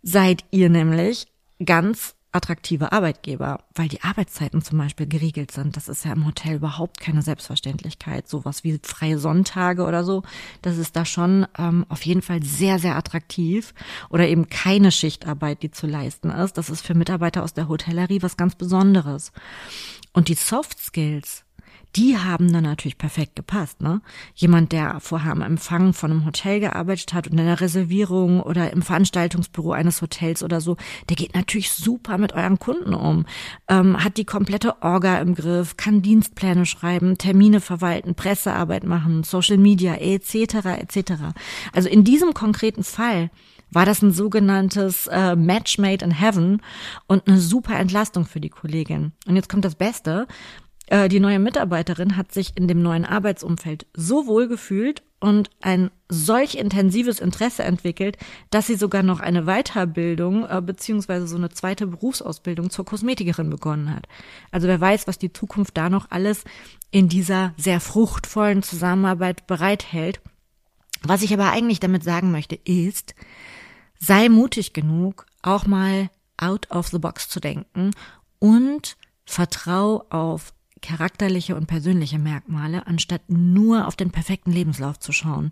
seid 0.04 0.44
ihr 0.52 0.70
nämlich 0.70 1.28
ganz 1.64 2.17
attraktive 2.32 2.92
Arbeitgeber, 2.92 3.64
weil 3.74 3.88
die 3.88 4.02
Arbeitszeiten 4.04 4.62
zum 4.62 4.78
Beispiel 4.78 5.08
geregelt 5.08 5.52
sind. 5.52 5.78
Das 5.78 5.88
ist 5.88 6.06
ja 6.06 6.14
im 6.14 6.26
Hotel 6.26 6.56
überhaupt 6.56 7.00
keine 7.00 7.22
Selbstverständlichkeit. 7.22 8.28
Sowas 8.28 8.64
wie 8.64 8.80
freie 8.84 9.18
Sonntage 9.18 9.84
oder 9.84 10.04
so, 10.04 10.24
das 10.62 10.78
ist 10.78 10.96
da 10.96 11.06
schon 11.06 11.48
ähm, 11.58 11.86
auf 11.90 12.06
jeden 12.06 12.22
Fall 12.22 12.44
sehr, 12.44 12.80
sehr 12.80 12.96
attraktiv. 12.96 13.74
Oder 14.10 14.28
eben 14.28 14.50
keine 14.50 14.92
Schichtarbeit, 14.92 15.64
die 15.64 15.72
zu 15.72 15.88
leisten 15.88 16.30
ist. 16.30 16.58
Das 16.58 16.70
ist 16.70 16.86
für 16.86 16.94
Mitarbeiter 16.94 17.44
aus 17.44 17.54
der 17.54 17.68
Hotellerie 17.68 18.22
was 18.22 18.38
ganz 18.38 18.56
Besonderes. 18.56 19.32
Und 20.14 20.28
die 20.28 20.36
Soft 20.36 20.80
Skills, 20.80 21.44
die 21.98 22.18
haben 22.18 22.54
dann 22.54 22.64
natürlich 22.64 22.98
perfekt 22.98 23.36
gepasst. 23.36 23.82
Ne? 23.82 24.02
Jemand, 24.36 24.72
der 24.72 25.00
vorher 25.00 25.32
am 25.32 25.42
Empfang 25.42 25.94
von 25.94 26.12
einem 26.12 26.26
Hotel 26.26 26.60
gearbeitet 26.60 27.14
hat 27.14 27.28
und 27.28 27.40
in 27.40 27.46
der 27.46 27.60
Reservierung 27.60 28.40
oder 28.40 28.72
im 28.72 28.84
Veranstaltungsbüro 28.84 29.72
eines 29.72 30.02
Hotels 30.02 30.44
oder 30.44 30.62
so, 30.62 30.78
der 31.10 31.16
geht 31.16 31.36
natürlich 31.36 31.72
super 31.72 32.20
mit 32.20 32.34
euren 32.34 32.60
Kunden 32.60 32.94
um, 32.94 33.26
ähm, 33.68 34.04
hat 34.04 34.18
die 34.18 34.26
komplette 34.26 34.82
Orga 34.84 35.18
im 35.20 35.34
Griff, 35.34 35.76
kann 35.76 36.04
Dienstpläne 36.04 36.68
schreiben, 36.68 37.18
Termine 37.18 37.62
verwalten, 37.62 38.14
Pressearbeit 38.14 38.84
machen, 38.84 39.24
Social 39.24 39.58
Media 39.58 39.96
etc. 39.96 40.66
etc. 40.80 41.14
Also 41.74 41.90
in 41.90 42.04
diesem 42.04 42.36
konkreten 42.36 42.84
Fall 42.84 43.32
war 43.72 43.86
das 43.86 44.02
ein 44.02 44.12
sogenanntes 44.12 45.08
äh, 45.08 45.36
Match 45.36 45.78
made 45.78 46.06
in 46.06 46.12
heaven 46.12 46.62
und 47.08 47.28
eine 47.28 47.40
super 47.40 47.78
Entlastung 47.78 48.26
für 48.26 48.40
die 48.40 48.50
Kollegin. 48.50 49.12
Und 49.26 49.36
jetzt 49.36 49.50
kommt 49.50 49.66
das 49.66 49.76
Beste. 49.76 50.28
Äh, 50.88 51.10
die 51.10 51.20
neue 51.20 51.40
Mitarbeiterin 51.40 52.18
hat 52.18 52.32
sich 52.32 52.56
in 52.56 52.68
dem 52.68 52.82
neuen 52.82 53.06
Arbeitsumfeld 53.06 53.86
so 53.94 54.26
wohl 54.26 54.48
gefühlt 54.48 55.04
und 55.20 55.50
ein 55.62 55.90
solch 56.10 56.56
intensives 56.56 57.20
Interesse 57.20 57.64
entwickelt, 57.64 58.18
dass 58.50 58.68
sie 58.68 58.76
sogar 58.76 59.04
noch 59.04 59.20
eine 59.20 59.44
Weiterbildung 59.44 60.48
äh, 60.48 60.62
beziehungsweise 60.62 61.28
so 61.28 61.36
eine 61.36 61.50
zweite 61.50 61.88
Berufsausbildung 61.88 62.70
zur 62.70 62.86
Kosmetikerin 62.86 63.50
begonnen 63.50 63.94
hat. 63.94 64.08
Also 64.52 64.68
wer 64.68 64.80
weiß, 64.80 65.08
was 65.08 65.18
die 65.18 65.34
Zukunft 65.34 65.76
da 65.76 65.90
noch 65.90 66.12
alles 66.12 66.44
in 66.92 67.10
dieser 67.10 67.54
sehr 67.58 67.80
fruchtvollen 67.80 68.64
Zusammenarbeit 68.64 69.48
bereithält. 69.48 70.22
Was 71.04 71.22
ich 71.22 71.34
aber 71.34 71.52
eigentlich 71.52 71.80
damit 71.80 72.04
sagen 72.04 72.32
möchte, 72.32 72.56
ist, 72.56 73.16
sei 74.00 74.30
mutig 74.30 74.74
genug, 74.74 75.26
auch 75.42 75.66
mal 75.66 76.10
out 76.38 76.70
of 76.72 76.88
the 76.88 77.00
box 77.00 77.28
zu 77.30 77.40
denken 77.40 77.92
und 78.40 78.98
vertrau 79.26 80.06
auf 80.10 80.54
charakterliche 80.82 81.56
und 81.56 81.68
persönliche 81.68 82.20
Merkmale, 82.20 82.88
anstatt 82.88 83.30
nur 83.30 83.88
auf 83.88 83.96
den 83.96 84.12
perfekten 84.12 84.52
Lebenslauf 84.52 85.00
zu 85.00 85.12
schauen. 85.12 85.52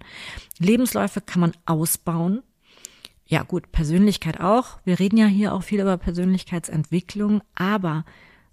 Lebensläufe 0.60 1.22
kann 1.22 1.42
man 1.42 1.54
ausbauen. 1.66 2.44
Ja 3.26 3.44
gut, 3.44 3.72
Persönlichkeit 3.72 4.40
auch. 4.40 4.80
Wir 4.86 5.00
reden 5.00 5.18
ja 5.18 5.26
hier 5.26 5.54
auch 5.54 5.64
viel 5.64 5.82
über 5.82 5.98
Persönlichkeitsentwicklung, 5.98 7.42
aber 7.56 8.06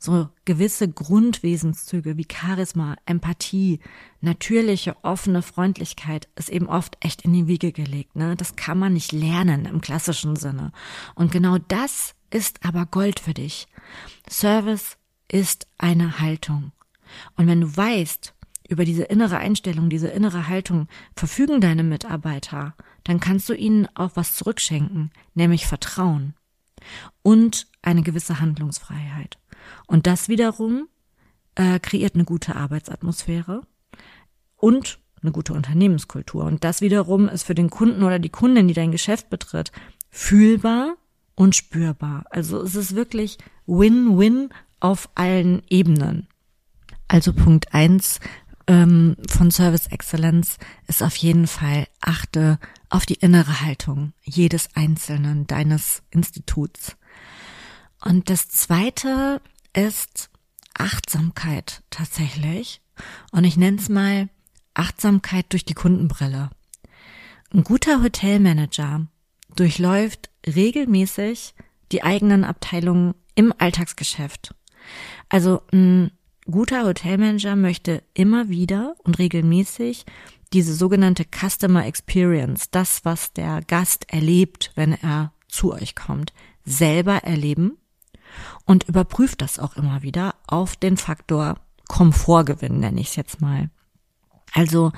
so 0.03 0.29
gewisse 0.45 0.89
Grundwesenszüge 0.89 2.17
wie 2.17 2.27
Charisma, 2.31 2.97
Empathie, 3.07 3.79
natürliche, 4.21 4.97
offene 5.03 5.43
Freundlichkeit 5.43 6.29
ist 6.35 6.49
eben 6.49 6.67
oft 6.67 6.97
echt 7.01 7.23
in 7.23 7.33
die 7.33 7.47
Wiege 7.47 7.71
gelegt. 7.71 8.17
Ne? 8.17 8.35
Das 8.35 8.57
kann 8.57 8.79
man 8.79 8.95
nicht 8.95 9.13
lernen 9.13 9.65
im 9.65 9.81
klassischen 9.81 10.35
Sinne. 10.35 10.73
Und 11.15 11.31
genau 11.31 11.59
das 11.69 12.15
ist 12.31 12.65
aber 12.65 12.87
Gold 12.87 13.21
für 13.21 13.35
dich. 13.35 13.69
Service, 14.29 14.97
ist 15.33 15.67
eine 15.79 16.21
Haltung. 16.21 16.73
Und 17.37 17.47
wenn 17.47 17.61
du 17.61 17.77
weißt, 17.77 18.35
über 18.69 18.85
diese 18.85 19.05
innere 19.05 19.39
Einstellung, 19.39 19.91
diese 19.91 20.09
innere 20.09 20.49
Haltung 20.49 20.89
verfügen 21.17 21.61
deine 21.61 21.83
Mitarbeiter, 21.83 22.75
dann 23.05 23.21
kannst 23.21 23.49
du 23.49 23.55
ihnen 23.55 23.89
auch 23.95 24.13
was 24.15 24.35
zurückschenken, 24.37 25.11
nämlich 25.35 25.67
Vertrauen 25.67 26.35
und 27.23 27.67
eine 27.83 28.03
gewisse 28.03 28.41
Handlungsfreiheit. 28.41 29.39
Und 29.87 30.07
das 30.07 30.29
wiederum 30.29 30.89
äh, 31.55 31.79
kreiert 31.81 32.15
eine 32.15 32.25
gute 32.25 32.57
Arbeitsatmosphäre 32.57 33.63
und 34.57 34.99
eine 35.23 35.33
gute 35.33 35.53
Unternehmenskultur. 35.53 36.45
Und 36.45 36.65
das 36.65 36.81
wiederum 36.81 37.29
ist 37.29 37.45
für 37.45 37.55
den 37.55 37.71
Kunden 37.71 38.03
oder 38.03 38.19
die 38.19 38.31
Kundin, 38.31 38.69
die 38.69 38.75
dein 38.75 38.93
Geschäft 38.93 39.31
betritt, 39.31 39.71
fühlbar 40.11 40.97
und 41.35 41.55
spürbar. 41.55 42.25
Also 42.31 42.61
es 42.61 42.75
ist 42.75 42.95
wirklich 42.95 43.39
Win-Win 43.67 44.51
auf 44.83 45.09
allen 45.15 45.63
Ebenen. 45.69 46.27
Also 47.07 47.33
Punkt 47.33 47.73
eins 47.73 48.19
ähm, 48.67 49.17
von 49.29 49.51
Service 49.51 49.87
Excellence 49.87 50.59
ist 50.89 51.03
auf 51.03 51.15
jeden 51.17 51.47
Fall 51.47 51.87
achte 52.01 52.59
auf 52.91 53.07
die 53.07 53.15
innere 53.15 53.61
Haltung 53.61 54.13
jedes 54.23 54.75
Einzelnen 54.75 55.47
deines 55.47 56.03
Instituts. 56.11 56.97
Und 58.05 58.29
das 58.29 58.49
zweite 58.49 59.41
ist 59.73 60.31
Achtsamkeit 60.75 61.83
tatsächlich. 61.91 62.81
Und 63.31 63.45
ich 63.45 63.57
nenne 63.57 63.79
es 63.79 63.89
mal 63.89 64.29
Achtsamkeit 64.75 65.47
durch 65.51 65.65
die 65.65 65.75
Kundenbrille. 65.75 66.51
Ein 67.53 67.63
guter 67.63 68.03
Hotelmanager 68.03 69.07
durchläuft 69.55 70.31
regelmäßig 70.47 71.55
die 71.93 72.03
eigenen 72.03 72.43
Abteilungen 72.43 73.15
im 73.35 73.53
Alltagsgeschäft 73.57 74.55
also 75.33 75.63
ein 75.73 76.11
guter 76.45 76.85
Hotelmanager 76.85 77.57
möchte 77.57 78.03
immer 78.13 78.51
wieder 78.51 78.97
und 79.03 79.19
regelmäßig 79.19 80.05
diese 80.53 80.75
sogenannte 80.75 81.25
Customer 81.25 81.87
Experience, 81.87 82.71
das, 82.71 83.07
was 83.07 83.33
der 83.33 83.63
Gast 83.63 84.13
erlebt, 84.13 84.73
wenn 84.75 84.93
er 84.93 85.33
zu 85.49 85.73
euch 85.73 85.95
kommt, 85.95 86.35
selber 86.67 87.25
erleben 87.25 87.79
und 88.67 88.87
überprüft 88.89 89.41
das 89.41 89.59
auch 89.59 89.75
immer 89.77 90.03
wieder 90.03 90.35
auf 90.47 90.77
den 90.77 90.99
Faktor 90.99 91.57
Komfortgewinn, 91.89 92.81
nenne 92.81 93.01
ich 93.01 93.09
es 93.09 93.17
jetzt 93.17 93.41
mal. 93.41 93.71
Also, 94.53 94.93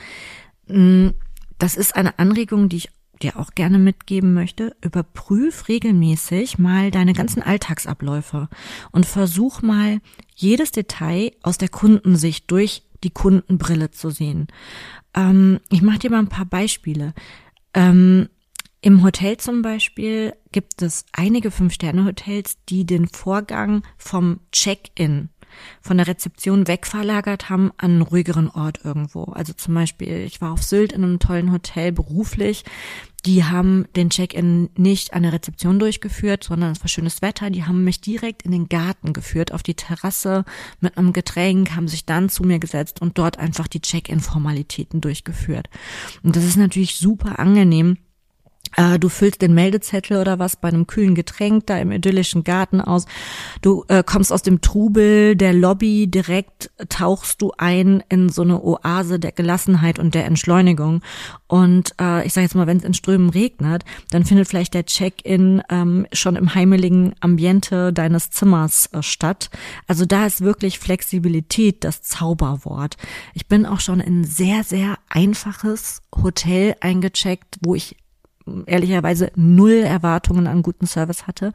mm, 0.67 1.11
das 1.59 1.77
ist 1.77 1.95
eine 1.95 2.19
Anregung, 2.19 2.69
die 2.69 2.79
ich 2.79 2.91
dir 3.23 3.39
auch 3.39 3.53
gerne 3.55 3.79
mitgeben 3.79 4.35
möchte, 4.35 4.77
überprüf 4.83 5.69
regelmäßig 5.69 6.59
mal 6.59 6.91
deine 6.91 7.13
ganzen 7.13 7.43
Alltagsabläufe 7.43 8.49
und 8.93 9.07
versuch 9.07 9.63
mal 9.63 10.01
jedes 10.35 10.73
Detail 10.73 11.33
aus 11.43 11.59
der 11.59 11.69
Kundensicht 11.69 12.51
durch 12.51 12.83
die 13.03 13.11
Kundenbrille 13.11 13.91
zu 13.91 14.11
sehen. 14.11 14.49
Ähm, 15.15 15.61
ich 15.71 15.83
mache 15.83 16.01
dir 16.01 16.11
mal 16.11 16.19
ein 16.19 16.29
paar 16.29 16.47
Beispiele. 16.47 17.15
Ähm, 17.75 18.29
Im 18.81 19.03
Hotel 19.03 19.37
zum 19.37 19.63
Beispiel 19.63 20.35
gibt 20.53 20.83
es 20.83 21.05
einige 21.13 21.51
Fünf-Sterne-Hotels, 21.51 22.59
die 22.69 22.85
den 22.85 23.09
Vorgang 23.09 23.83
vom 23.97 24.41
Check-in 24.53 25.31
von 25.81 25.97
der 25.97 26.07
Rezeption 26.07 26.67
wegverlagert 26.67 27.51
haben 27.51 27.73
an 27.77 27.93
einen 27.93 28.03
ruhigeren 28.03 28.51
Ort 28.51 28.81
irgendwo. 28.85 29.25
Also 29.25 29.53
zum 29.53 29.75
Beispiel, 29.75 30.25
ich 30.27 30.41
war 30.41 30.53
auf 30.53 30.63
Sylt 30.63 30.93
in 30.93 31.05
einem 31.05 31.19
tollen 31.19 31.53
Hotel 31.53 31.93
beruflich. 31.93 32.65
Die 33.27 33.45
haben 33.45 33.87
den 33.97 34.11
Check-in 34.11 34.69
nicht 34.77 35.15
an 35.15 35.23
der 35.23 35.33
Rezeption 35.33 35.79
durchgeführt, 35.79 36.45
sondern 36.45 36.73
es 36.73 36.81
war 36.81 36.89
schönes 36.89 37.23
Wetter. 37.23 37.49
Die 37.49 37.65
haben 37.65 37.83
mich 37.83 38.03
direkt 38.03 38.43
in 38.43 38.51
den 38.51 38.69
Garten 38.69 39.15
geführt, 39.15 39.53
auf 39.53 39.63
die 39.63 39.75
Terrasse 39.75 40.45
mit 40.81 40.99
einem 40.99 41.15
Getränk, 41.15 41.75
haben 41.75 41.89
sich 41.89 42.05
dann 42.05 42.29
zu 42.29 42.43
mir 42.43 42.59
gesetzt 42.59 43.01
und 43.01 43.17
dort 43.17 43.39
einfach 43.39 43.67
die 43.67 43.81
Check-in-Formalitäten 43.81 45.01
durchgeführt. 45.01 45.71
Und 46.23 46.37
das 46.37 46.45
ist 46.45 46.57
natürlich 46.57 46.97
super 46.97 47.39
angenehm, 47.39 47.97
du 48.99 49.09
füllst 49.09 49.43
den 49.43 49.55
Meldezettel 49.55 50.19
oder 50.19 50.39
was 50.39 50.57
bei 50.57 50.69
einem 50.69 50.87
kühlen 50.87 51.15
Getränk 51.15 51.67
da 51.67 51.79
im 51.79 51.93
idyllischen 51.93 52.45
Garten 52.45 52.81
aus. 52.81 53.07
Du 53.63 53.85
äh, 53.89 54.03
kommst 54.05 54.33
aus 54.33 54.43
dem 54.43 54.61
Trubel 54.61 55.37
der 55.37 55.53
Lobby, 55.53 56.07
direkt 56.07 56.71
tauchst 56.89 57.43
du 57.43 57.53
ein 57.57 58.03
in 58.09 58.29
so 58.29 58.43
eine 58.43 58.63
Oase 58.63 59.19
der 59.19 59.33
Gelassenheit 59.33 59.99
und 59.99 60.15
der 60.15 60.27
Entschleunigung. 60.27 61.03
Und 61.47 61.95
äh, 62.01 62.27
ich 62.27 62.33
sage 62.33 62.47
jetzt 62.47 62.55
mal, 62.55 62.67
wenn 62.67 62.79
es 62.79 62.85
in 62.85 62.95
Strömen 62.95 63.31
regnet, 63.31 63.85
dann 64.11 64.25
findet 64.25 64.49
vielleicht 64.49 64.75
der 64.75 64.87
Check-in 64.87 65.63
ähm, 65.71 66.07
schon 66.13 66.37
im 66.37 66.55
heimeligen 66.55 67.15
Ambiente 67.21 67.93
deines 67.93 68.31
Zimmers 68.31 68.89
äh, 68.93 69.03
statt. 69.03 69.51
Also 69.87 70.05
da 70.05 70.27
ist 70.27 70.41
wirklich 70.41 70.79
Flexibilität 70.79 71.85
das 71.85 72.03
Zauberwort. 72.03 72.97
Ich 73.35 73.47
bin 73.47 73.67
auch 73.67 73.81
schon 73.81 74.01
in 74.01 74.25
sehr, 74.25 74.65
sehr 74.65 74.99
einfaches 75.09 76.03
Hotel 76.15 76.75
eingecheckt, 76.81 77.59
wo 77.63 77.75
ich 77.75 77.97
ehrlicherweise 78.67 79.31
null 79.37 79.73
Erwartungen 79.73 80.47
an 80.47 80.63
guten 80.63 80.87
Service 80.87 81.27
hatte. 81.27 81.53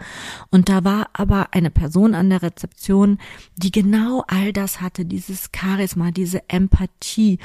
Und 0.50 0.70
da 0.70 0.84
war 0.84 1.10
aber 1.14 1.50
eine 1.52 1.70
Person 1.70 2.16
an 2.16 2.30
der 2.30 2.42
Rezeption, 2.42 3.20
die 3.56 3.72
genau 3.72 4.24
all 4.28 4.54
das 4.54 4.82
hatte, 4.82 5.06
dieses 5.06 5.50
Charisma, 5.56 6.12
diese 6.12 6.42
Empathie. 6.50 7.40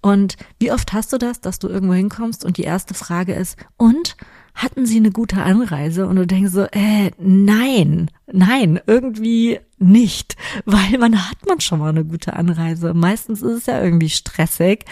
Und 0.00 0.36
wie 0.58 0.72
oft 0.72 0.92
hast 0.92 1.12
du 1.12 1.18
das, 1.18 1.40
dass 1.40 1.58
du 1.58 1.68
irgendwo 1.68 1.94
hinkommst 1.94 2.44
und 2.44 2.56
die 2.56 2.62
erste 2.62 2.94
Frage 2.94 3.34
ist, 3.34 3.56
und? 3.76 4.16
Hatten 4.58 4.86
Sie 4.86 4.96
eine 4.96 5.12
gute 5.12 5.40
Anreise? 5.40 6.08
Und 6.08 6.16
du 6.16 6.26
denkst 6.26 6.50
so, 6.50 6.64
äh, 6.72 7.12
nein, 7.16 8.10
nein, 8.26 8.80
irgendwie 8.88 9.60
nicht, 9.78 10.36
weil 10.64 10.98
man 10.98 11.28
hat 11.28 11.46
man 11.46 11.60
schon 11.60 11.78
mal 11.78 11.90
eine 11.90 12.04
gute 12.04 12.32
Anreise. 12.32 12.92
Meistens 12.92 13.40
ist 13.40 13.58
es 13.58 13.66
ja 13.66 13.80
irgendwie 13.80 14.08
stressig. 14.08 14.84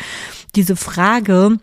Diese 0.54 0.76
Frage, 0.76 1.58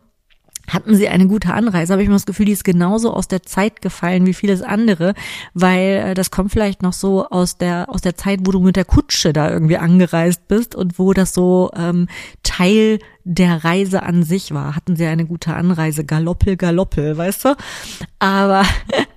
hatten 0.74 0.96
sie 0.96 1.08
eine 1.08 1.28
gute 1.28 1.54
Anreise, 1.54 1.94
habe 1.94 2.04
ich 2.04 2.10
mir 2.10 2.16
das 2.16 2.26
Gefühl, 2.26 2.46
die 2.46 2.52
ist 2.52 2.64
genauso 2.64 3.14
aus 3.14 3.28
der 3.28 3.44
Zeit 3.44 3.82
gefallen 3.82 4.26
wie 4.26 4.34
vieles 4.34 4.62
andere, 4.62 5.14
weil 5.54 6.04
äh, 6.06 6.14
das 6.14 6.32
kommt 6.32 6.52
vielleicht 6.52 6.82
noch 6.82 6.94
so 6.94 7.28
aus 7.28 7.58
der 7.58 7.90
aus 7.90 8.02
der 8.02 8.16
Zeit, 8.16 8.40
wo 8.44 8.52
du 8.52 8.60
mit 8.60 8.76
der 8.76 8.86
Kutsche 8.86 9.34
da 9.34 9.50
irgendwie 9.50 9.78
angereist 9.78 10.48
bist 10.48 10.76
und 10.76 11.00
wo 11.00 11.14
das 11.14 11.34
so 11.34 11.72
ähm, 11.76 12.08
Teil 12.44 13.00
der 13.26 13.64
Reise 13.64 14.04
an 14.04 14.24
sich 14.24 14.54
war. 14.54 14.76
Hatten 14.76 14.96
sie 14.96 15.06
eine 15.06 15.26
gute 15.26 15.56
Anreise, 15.56 16.04
Galoppel, 16.04 16.58
Galoppel, 16.58 17.18
weißt 17.18 17.46
du? 17.46 17.56
Aber 18.20 18.64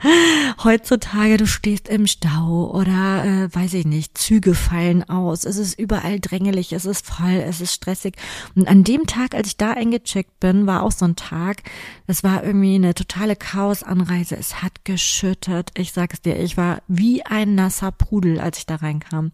heutzutage, 0.64 1.36
du 1.36 1.46
stehst 1.46 1.88
im 1.88 2.06
Stau 2.06 2.70
oder 2.72 3.24
äh, 3.24 3.54
weiß 3.54 3.74
ich 3.74 3.84
nicht, 3.84 4.16
Züge 4.16 4.54
fallen 4.54 5.08
aus, 5.08 5.44
es 5.44 5.56
ist 5.56 5.78
überall 5.78 6.20
drängelig, 6.20 6.72
es 6.72 6.84
ist 6.84 7.06
voll, 7.06 7.42
es 7.46 7.60
ist 7.60 7.74
stressig. 7.74 8.16
Und 8.54 8.68
an 8.68 8.84
dem 8.84 9.06
Tag, 9.06 9.34
als 9.34 9.48
ich 9.48 9.56
da 9.56 9.72
eingecheckt 9.72 10.38
bin, 10.40 10.66
war 10.66 10.82
auch 10.82 10.92
so 10.92 11.04
ein 11.04 11.16
Tag, 11.16 11.62
das 12.06 12.22
war 12.22 12.44
irgendwie 12.44 12.76
eine 12.76 12.94
totale 12.94 13.36
Chaosanreise. 13.36 14.36
Es 14.36 14.62
hat 14.62 14.84
geschüttet. 14.84 15.70
Ich 15.76 15.92
sag's 15.92 16.20
dir, 16.22 16.38
ich 16.38 16.56
war 16.56 16.82
wie 16.86 17.24
ein 17.24 17.54
nasser 17.54 17.90
Pudel, 17.92 18.40
als 18.40 18.58
ich 18.58 18.66
da 18.66 18.76
reinkam. 18.76 19.32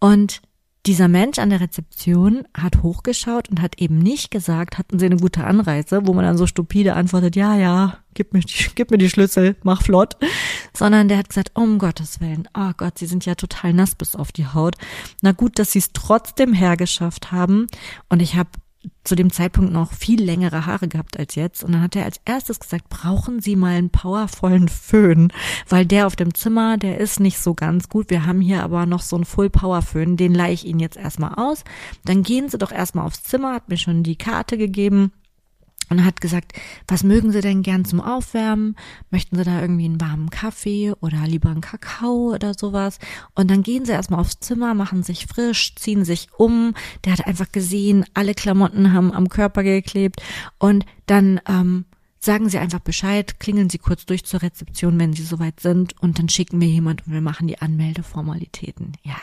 Und 0.00 0.40
dieser 0.86 1.08
Mensch 1.08 1.38
an 1.38 1.50
der 1.50 1.60
Rezeption 1.60 2.44
hat 2.56 2.82
hochgeschaut 2.82 3.48
und 3.50 3.60
hat 3.60 3.80
eben 3.80 3.98
nicht 3.98 4.30
gesagt, 4.30 4.78
hatten 4.78 4.98
Sie 4.98 5.06
eine 5.06 5.16
gute 5.16 5.44
Anreise, 5.44 6.06
wo 6.06 6.14
man 6.14 6.24
dann 6.24 6.38
so 6.38 6.46
stupide 6.46 6.94
antwortet, 6.94 7.36
ja, 7.36 7.56
ja, 7.56 7.98
gib 8.14 8.32
mir, 8.32 8.40
die, 8.40 8.66
gib 8.74 8.90
mir 8.90 8.98
die 8.98 9.10
Schlüssel, 9.10 9.56
mach 9.62 9.82
flott, 9.82 10.16
sondern 10.72 11.08
der 11.08 11.18
hat 11.18 11.28
gesagt, 11.28 11.52
um 11.54 11.78
Gottes 11.78 12.20
Willen, 12.20 12.48
oh 12.56 12.72
Gott, 12.76 12.98
Sie 12.98 13.06
sind 13.06 13.26
ja 13.26 13.34
total 13.34 13.72
nass 13.74 13.94
bis 13.94 14.16
auf 14.16 14.32
die 14.32 14.46
Haut. 14.46 14.76
Na 15.20 15.32
gut, 15.32 15.58
dass 15.58 15.72
Sie 15.72 15.78
es 15.78 15.92
trotzdem 15.92 16.54
hergeschafft 16.54 17.32
haben. 17.32 17.66
Und 18.08 18.22
ich 18.22 18.36
habe 18.36 18.50
zu 19.04 19.14
dem 19.14 19.32
Zeitpunkt 19.32 19.72
noch 19.72 19.92
viel 19.92 20.22
längere 20.22 20.66
Haare 20.66 20.88
gehabt 20.88 21.18
als 21.18 21.34
jetzt. 21.34 21.64
Und 21.64 21.72
dann 21.72 21.82
hat 21.82 21.96
er 21.96 22.04
als 22.04 22.20
erstes 22.24 22.60
gesagt, 22.60 22.88
brauchen 22.88 23.40
Sie 23.40 23.56
mal 23.56 23.76
einen 23.76 23.90
powervollen 23.90 24.68
Föhn, 24.68 25.32
weil 25.68 25.86
der 25.86 26.06
auf 26.06 26.16
dem 26.16 26.34
Zimmer, 26.34 26.76
der 26.78 26.98
ist 26.98 27.20
nicht 27.20 27.38
so 27.38 27.54
ganz 27.54 27.88
gut. 27.88 28.10
Wir 28.10 28.26
haben 28.26 28.40
hier 28.40 28.62
aber 28.62 28.86
noch 28.86 29.02
so 29.02 29.16
einen 29.16 29.24
Full 29.24 29.50
Power 29.50 29.82
Föhn, 29.82 30.16
den 30.16 30.34
leihe 30.34 30.52
ich 30.52 30.66
Ihnen 30.66 30.80
jetzt 30.80 30.96
erstmal 30.96 31.34
aus. 31.34 31.64
Dann 32.04 32.22
gehen 32.22 32.48
Sie 32.48 32.58
doch 32.58 32.72
erstmal 32.72 33.06
aufs 33.06 33.22
Zimmer, 33.22 33.54
hat 33.54 33.68
mir 33.68 33.78
schon 33.78 34.02
die 34.02 34.16
Karte 34.16 34.58
gegeben 34.58 35.12
und 35.90 36.04
hat 36.04 36.20
gesagt, 36.20 36.52
was 36.86 37.02
mögen 37.02 37.32
Sie 37.32 37.40
denn 37.40 37.62
gern 37.62 37.84
zum 37.84 38.00
Aufwärmen? 38.00 38.76
Möchten 39.10 39.36
Sie 39.36 39.44
da 39.44 39.60
irgendwie 39.60 39.86
einen 39.86 40.00
warmen 40.00 40.30
Kaffee 40.30 40.92
oder 41.00 41.26
lieber 41.26 41.50
einen 41.50 41.60
Kakao 41.60 42.32
oder 42.34 42.54
sowas? 42.54 42.98
Und 43.34 43.50
dann 43.50 43.62
gehen 43.62 43.84
Sie 43.84 43.92
erstmal 43.92 44.20
aufs 44.20 44.40
Zimmer, 44.40 44.74
machen 44.74 45.02
sich 45.02 45.26
frisch, 45.26 45.74
ziehen 45.76 46.04
sich 46.04 46.28
um. 46.36 46.74
Der 47.04 47.12
hat 47.12 47.26
einfach 47.26 47.50
gesehen, 47.52 48.04
alle 48.14 48.34
Klamotten 48.34 48.92
haben 48.92 49.12
am 49.12 49.28
Körper 49.28 49.62
geklebt 49.62 50.22
und 50.58 50.84
dann 51.06 51.40
ähm, 51.48 51.84
sagen 52.20 52.48
Sie 52.48 52.58
einfach 52.58 52.80
Bescheid, 52.80 53.40
klingeln 53.40 53.70
Sie 53.70 53.78
kurz 53.78 54.06
durch 54.06 54.24
zur 54.24 54.42
Rezeption, 54.42 54.98
wenn 54.98 55.12
Sie 55.12 55.22
soweit 55.22 55.60
sind 55.60 56.00
und 56.02 56.18
dann 56.18 56.28
schicken 56.28 56.60
wir 56.60 56.68
jemand 56.68 57.06
und 57.06 57.12
wir 57.12 57.20
machen 57.20 57.46
die 57.46 57.60
Anmeldeformalitäten. 57.60 58.92
Ja, 59.02 59.16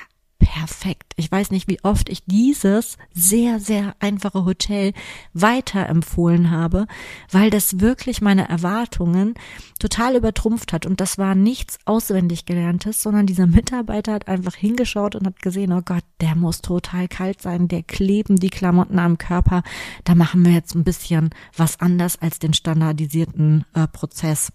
perfekt. 0.46 1.14
Ich 1.16 1.32
weiß 1.32 1.50
nicht, 1.50 1.68
wie 1.68 1.84
oft 1.84 2.08
ich 2.08 2.24
dieses 2.26 2.98
sehr, 3.16 3.60
sehr 3.60 3.96
einfache 4.00 4.46
Hotel 4.46 4.94
weiterempfohlen 5.34 6.52
habe, 6.52 6.86
weil 7.32 7.50
das 7.50 7.80
wirklich 7.80 8.22
meine 8.22 8.48
Erwartungen 8.48 9.34
total 9.80 10.16
übertrumpft 10.16 10.72
hat. 10.72 10.86
Und 10.86 11.02
das 11.02 11.18
war 11.18 11.34
nichts 11.34 11.80
auswendig 11.86 12.46
gelerntes, 12.46 13.02
sondern 13.02 13.26
dieser 13.26 13.48
Mitarbeiter 13.48 14.14
hat 14.14 14.28
einfach 14.28 14.54
hingeschaut 14.54 15.16
und 15.16 15.26
hat 15.26 15.42
gesehen, 15.42 15.72
oh 15.72 15.82
Gott, 15.84 16.04
der 16.22 16.36
muss 16.36 16.62
total 16.62 17.08
kalt 17.08 17.42
sein, 17.42 17.68
der 17.68 17.82
kleben 17.82 18.36
die 18.36 18.52
Klamotten 18.52 19.00
am 19.00 19.18
Körper. 19.18 19.64
Da 20.04 20.14
machen 20.14 20.46
wir 20.46 20.52
jetzt 20.52 20.76
ein 20.76 20.84
bisschen 20.84 21.32
was 21.58 21.80
anders 21.80 22.22
als 22.22 22.38
den 22.38 22.54
standardisierten 22.54 23.66
äh, 23.74 23.88
Prozess. 23.88 24.52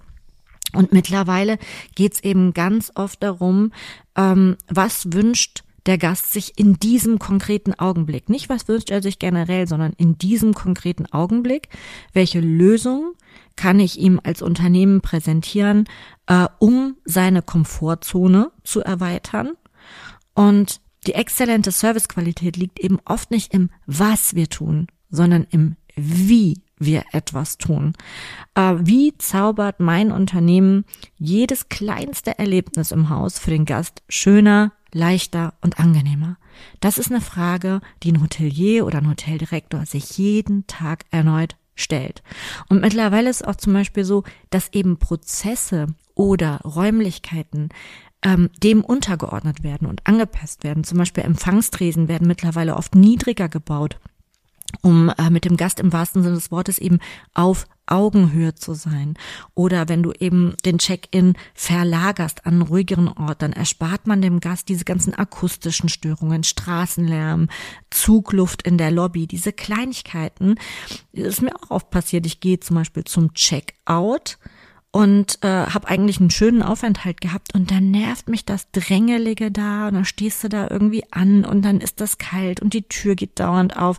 Und 0.73 0.93
mittlerweile 0.93 1.59
geht's 1.97 2.21
eben 2.21 2.55
ganz 2.55 2.93
oft 2.95 3.25
darum, 3.25 3.73
ähm, 4.15 4.57
was 4.69 5.13
wünscht 5.13 5.65
der 5.87 5.99
Gast 5.99 6.33
sich 6.33 6.59
in 6.59 6.75
diesem 6.75 7.19
konkreten 7.19 7.75
Augenblick, 7.75 8.29
nicht 8.29 8.49
was 8.49 8.69
wünscht 8.69 8.91
er 8.91 9.03
sich 9.03 9.19
generell, 9.19 9.67
sondern 9.67 9.93
in 9.97 10.19
diesem 10.19 10.55
konkreten 10.55 11.07
Augenblick, 11.07 11.69
welche 12.13 12.41
Lösung 12.41 13.13
kann 13.57 13.81
ich 13.81 13.99
ihm 13.99 14.21
als 14.23 14.43
Unternehmen 14.43 15.01
präsentieren, 15.01 15.87
äh, 16.27 16.47
um 16.59 16.97
seine 17.05 17.43
Komfortzone 17.43 18.51
zu 18.65 18.81
erweitern. 18.81 19.53
Und 20.35 20.81
die 21.07 21.15
exzellente 21.15 21.71
Servicequalität 21.71 22.57
liegt 22.57 22.79
eben 22.79 22.99
oft 23.05 23.31
nicht 23.31 23.55
im 23.55 23.71
Was 23.87 24.35
wir 24.35 24.49
tun, 24.49 24.87
sondern 25.11 25.47
im 25.51 25.77
Wie 25.97 26.63
wir 26.79 27.05
etwas 27.13 27.59
tun. 27.59 27.93
Äh, 28.55 28.77
wie 28.81 29.17
zaubert 29.19 29.81
mein 29.81 30.13
Unternehmen 30.13 30.85
jedes 31.17 31.69
kleinste 31.69 32.39
Erlebnis 32.39 32.91
im 32.91 33.11
Haus 33.11 33.39
für 33.39 33.51
den 33.51 33.67
Gast 33.67 34.03
schöner, 34.09 34.73
leichter 34.93 35.55
und 35.61 35.79
angenehmer? 35.79 36.37
Das 36.81 36.99
ist 36.99 37.11
eine 37.11 37.21
Frage, 37.21 37.81
die 38.03 38.13
ein 38.13 38.23
Hotelier 38.23 38.87
oder 38.87 38.99
ein 38.99 39.09
Hoteldirektor 39.09 39.87
sich 39.87 40.19
jeden 40.19 40.67
Tag 40.67 41.05
erneut 41.11 41.57
stellt. 41.75 42.23
Und 42.69 42.81
mittlerweile 42.81 43.31
ist 43.31 43.47
auch 43.47 43.57
zum 43.57 43.73
Beispiel 43.73 44.05
so, 44.05 44.25
dass 44.51 44.73
eben 44.73 44.99
Prozesse 44.99 45.87
oder 46.15 46.59
Räumlichkeiten 46.59 47.71
ähm, 48.23 48.51
dem 48.63 48.85
untergeordnet 48.85 49.63
werden 49.63 49.89
und 49.89 50.07
angepasst 50.07 50.63
werden. 50.63 50.85
Zum 50.85 50.99
Beispiel 50.99 51.25
Empfangstresen 51.25 52.09
werden 52.09 52.29
mittlerweile 52.29 52.77
oft 52.77 52.95
niedriger 52.95 53.49
gebaut, 53.49 53.99
um 54.83 55.11
äh, 55.17 55.31
mit 55.31 55.45
dem 55.45 55.57
Gast 55.57 55.81
im 55.81 55.93
wahrsten 55.93 56.23
Sinne 56.23 56.35
des 56.35 56.51
Wortes 56.51 56.79
eben 56.79 56.99
auf 57.35 57.67
Augenhöhe 57.91 58.55
zu 58.55 58.75
sein. 58.75 59.15
Oder 59.55 59.89
wenn 59.89 60.03
du 60.03 60.13
eben 60.13 60.55
den 60.65 60.79
Check-in 60.79 61.35
verlagerst 61.55 62.47
an 62.47 62.55
einen 62.55 62.63
ruhigeren 62.63 63.09
Ort, 63.09 63.43
dann 63.43 63.53
erspart 63.53 64.07
man 64.07 64.23
dem 64.23 64.41
Gast 64.41 64.69
diese 64.69 64.85
ganzen 64.85 65.15
akustischen 65.15 65.89
Störungen, 65.89 66.45
Straßenlärm, 66.45 67.49
Zugluft 67.91 68.63
in 68.63 68.79
der 68.79 68.91
Lobby, 68.91 69.27
diese 69.27 69.53
Kleinigkeiten. 69.53 70.57
Das 71.13 71.27
ist 71.27 71.43
mir 71.43 71.55
auch 71.57 71.71
oft 71.71 71.91
passiert. 71.91 72.27
Ich 72.27 72.41
gehe 72.41 72.61
zum 72.61 72.77
Beispiel 72.77 73.05
zum 73.05 73.35
Check-out 73.35 74.39
und 74.93 75.39
äh, 75.43 75.67
habe 75.67 75.89
eigentlich 75.89 76.19
einen 76.19 76.31
schönen 76.31 76.63
Aufenthalt 76.63 77.21
gehabt 77.21 77.55
und 77.55 77.71
dann 77.71 77.91
nervt 77.91 78.29
mich 78.29 78.45
das 78.45 78.71
Drängelige 78.73 79.51
da 79.51 79.89
und 79.89 79.95
dann 79.95 80.05
stehst 80.05 80.43
du 80.43 80.49
da 80.49 80.69
irgendwie 80.69 81.05
an 81.13 81.45
und 81.45 81.63
dann 81.63 81.81
ist 81.81 82.01
das 82.01 82.19
kalt 82.19 82.61
und 82.61 82.75
die 82.75 82.83
Tür 82.83 83.15
geht 83.15 83.39
dauernd 83.39 83.77
auf 83.77 83.99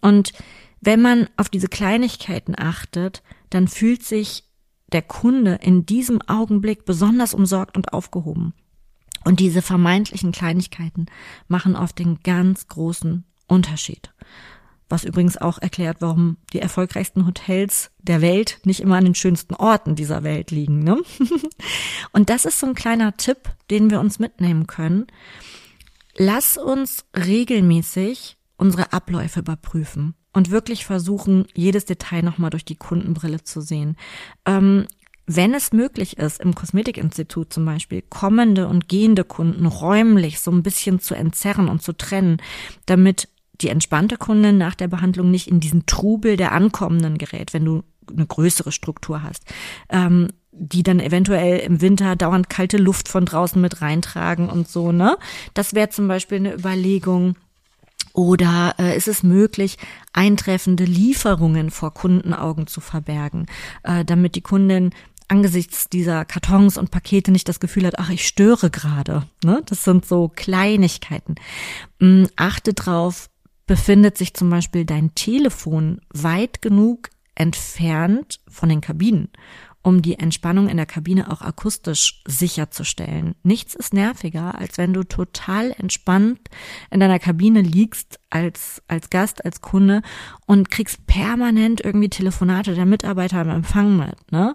und 0.00 0.32
wenn 0.80 1.02
man 1.02 1.28
auf 1.36 1.48
diese 1.48 1.68
Kleinigkeiten 1.68 2.54
achtet, 2.58 3.22
dann 3.50 3.68
fühlt 3.68 4.02
sich 4.02 4.44
der 4.92 5.02
Kunde 5.02 5.58
in 5.62 5.86
diesem 5.86 6.20
Augenblick 6.22 6.84
besonders 6.84 7.34
umsorgt 7.34 7.76
und 7.76 7.92
aufgehoben. 7.92 8.54
Und 9.24 9.40
diese 9.40 9.62
vermeintlichen 9.62 10.32
Kleinigkeiten 10.32 11.06
machen 11.46 11.76
oft 11.76 11.98
den 11.98 12.20
ganz 12.22 12.68
großen 12.68 13.24
Unterschied. 13.46 14.12
Was 14.88 15.04
übrigens 15.04 15.36
auch 15.36 15.58
erklärt, 15.58 15.98
warum 16.00 16.38
die 16.52 16.58
erfolgreichsten 16.58 17.26
Hotels 17.26 17.92
der 17.98 18.22
Welt 18.22 18.60
nicht 18.64 18.80
immer 18.80 18.96
an 18.96 19.04
den 19.04 19.14
schönsten 19.14 19.54
Orten 19.54 19.94
dieser 19.94 20.24
Welt 20.24 20.50
liegen. 20.50 20.80
Ne? 20.80 21.00
Und 22.12 22.30
das 22.30 22.44
ist 22.44 22.58
so 22.58 22.66
ein 22.66 22.74
kleiner 22.74 23.16
Tipp, 23.16 23.50
den 23.70 23.90
wir 23.90 24.00
uns 24.00 24.18
mitnehmen 24.18 24.66
können. 24.66 25.06
Lass 26.16 26.56
uns 26.56 27.04
regelmäßig 27.14 28.38
unsere 28.56 28.92
Abläufe 28.92 29.40
überprüfen 29.40 30.14
und 30.32 30.50
wirklich 30.50 30.84
versuchen, 30.84 31.46
jedes 31.54 31.84
Detail 31.84 32.22
nochmal 32.22 32.50
durch 32.50 32.64
die 32.64 32.76
Kundenbrille 32.76 33.42
zu 33.42 33.60
sehen. 33.60 33.96
Ähm, 34.46 34.86
wenn 35.26 35.54
es 35.54 35.72
möglich 35.72 36.18
ist, 36.18 36.40
im 36.40 36.54
Kosmetikinstitut 36.54 37.52
zum 37.52 37.64
Beispiel 37.64 38.02
kommende 38.02 38.66
und 38.66 38.88
gehende 38.88 39.22
Kunden 39.22 39.66
räumlich 39.66 40.40
so 40.40 40.50
ein 40.50 40.64
bisschen 40.64 40.98
zu 40.98 41.14
entzerren 41.14 41.68
und 41.68 41.82
zu 41.82 41.92
trennen, 41.92 42.38
damit 42.86 43.28
die 43.60 43.68
entspannte 43.68 44.16
Kundin 44.16 44.58
nach 44.58 44.74
der 44.74 44.88
Behandlung 44.88 45.30
nicht 45.30 45.46
in 45.46 45.60
diesen 45.60 45.86
Trubel 45.86 46.36
der 46.36 46.52
Ankommenden 46.52 47.18
gerät, 47.18 47.52
wenn 47.52 47.64
du 47.64 47.82
eine 48.10 48.26
größere 48.26 48.72
Struktur 48.72 49.22
hast, 49.22 49.44
ähm, 49.88 50.28
die 50.50 50.82
dann 50.82 50.98
eventuell 50.98 51.60
im 51.60 51.80
Winter 51.80 52.16
dauernd 52.16 52.50
kalte 52.50 52.76
Luft 52.76 53.08
von 53.08 53.24
draußen 53.24 53.60
mit 53.60 53.82
reintragen 53.82 54.48
und 54.48 54.68
so, 54.68 54.90
ne? 54.90 55.16
Das 55.54 55.74
wäre 55.74 55.90
zum 55.90 56.08
Beispiel 56.08 56.38
eine 56.38 56.54
Überlegung. 56.54 57.36
Oder 58.12 58.74
äh, 58.78 58.96
ist 58.96 59.08
es 59.08 59.22
möglich, 59.22 59.78
eintreffende 60.12 60.84
Lieferungen 60.84 61.70
vor 61.70 61.94
Kundenaugen 61.94 62.66
zu 62.66 62.80
verbergen, 62.80 63.46
äh, 63.82 64.04
damit 64.04 64.34
die 64.34 64.40
Kundin 64.40 64.90
angesichts 65.28 65.88
dieser 65.88 66.24
Kartons 66.24 66.76
und 66.76 66.90
Pakete 66.90 67.30
nicht 67.30 67.48
das 67.48 67.60
Gefühl 67.60 67.86
hat, 67.86 67.98
ach, 67.98 68.10
ich 68.10 68.26
störe 68.26 68.68
gerade. 68.68 69.22
Ne? 69.44 69.62
Das 69.66 69.84
sind 69.84 70.04
so 70.04 70.28
Kleinigkeiten. 70.28 71.36
Mm, 72.00 72.24
achte 72.36 72.74
drauf, 72.74 73.30
befindet 73.66 74.18
sich 74.18 74.34
zum 74.34 74.50
Beispiel 74.50 74.84
dein 74.84 75.14
Telefon 75.14 76.00
weit 76.12 76.60
genug 76.60 77.10
entfernt 77.36 78.40
von 78.48 78.68
den 78.68 78.80
Kabinen, 78.80 79.28
um 79.82 80.02
die 80.02 80.18
Entspannung 80.18 80.68
in 80.68 80.76
der 80.76 80.86
Kabine 80.86 81.30
auch 81.30 81.40
akustisch 81.40 82.22
sicherzustellen. 82.26 83.34
Nichts 83.42 83.74
ist 83.74 83.94
nerviger, 83.94 84.58
als 84.58 84.76
wenn 84.76 84.92
du 84.92 85.04
total 85.04 85.72
entspannt 85.78 86.40
in 86.90 87.00
deiner 87.00 87.18
Kabine 87.18 87.62
liegst 87.62 88.20
als, 88.28 88.82
als 88.88 89.08
Gast, 89.10 89.44
als 89.44 89.60
Kunde 89.62 90.02
und 90.46 90.70
kriegst 90.70 91.06
permanent 91.06 91.82
irgendwie 91.82 92.10
Telefonate 92.10 92.74
der 92.74 92.86
Mitarbeiter 92.86 93.40
im 93.40 93.50
Empfang 93.50 93.96
mit, 93.96 94.32
ne? 94.32 94.54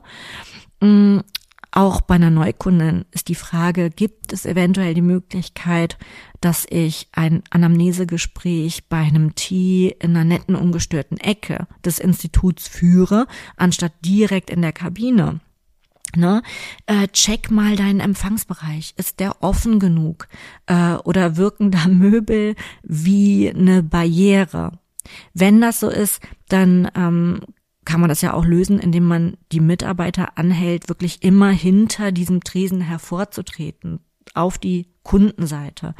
Auch 1.78 2.00
bei 2.00 2.16
einer 2.16 2.30
Neukundin 2.30 3.04
ist 3.12 3.28
die 3.28 3.36
Frage, 3.36 3.90
gibt 3.90 4.32
es 4.32 4.46
eventuell 4.46 4.94
die 4.94 5.02
Möglichkeit, 5.02 5.98
dass 6.40 6.66
ich 6.70 7.10
ein 7.12 7.44
Anamnesegespräch 7.50 8.88
bei 8.88 9.00
einem 9.00 9.36
Tee 9.36 9.94
in 10.00 10.12
einer 10.12 10.24
netten, 10.24 10.56
ungestörten 10.56 11.18
Ecke 11.18 11.68
des 11.84 12.00
Instituts 12.00 12.70
führe, 12.70 13.28
anstatt 13.58 13.92
direkt 14.06 14.50
in 14.52 14.62
der 14.62 14.72
Kabine? 14.72 15.42
Ne? 16.16 16.44
Äh, 16.86 17.10
check 17.10 17.52
mal 17.52 17.76
deinen 17.76 18.00
Empfangsbereich. 18.00 18.94
Ist 18.96 19.20
der 19.20 19.44
offen 19.44 19.80
genug? 19.80 20.30
Äh, 20.68 20.94
oder 21.04 21.36
wirken 21.36 21.72
da 21.72 21.88
Möbel 21.90 22.56
wie 22.84 23.50
eine 23.50 23.84
Barriere? 23.84 24.72
Wenn 25.34 25.60
das 25.60 25.82
so 25.82 25.90
ist, 25.90 26.22
dann 26.48 26.90
ähm, 26.96 27.42
kann 27.86 28.02
man 28.02 28.10
das 28.10 28.21
ja 28.21 28.34
auch 28.34 28.45
lösen, 28.45 28.80
indem 28.80 29.06
man 29.06 29.38
die 29.52 29.60
Mitarbeiter 29.60 30.38
anhält, 30.38 30.89
wirklich 30.89 31.24
immer 31.24 31.50
hinter 31.50 32.12
diesem 32.12 32.43
Tresen 32.43 32.82
hervorzutreten, 32.82 34.00
auf 34.34 34.58
die 34.58 34.88
Kundenseite. 35.04 35.95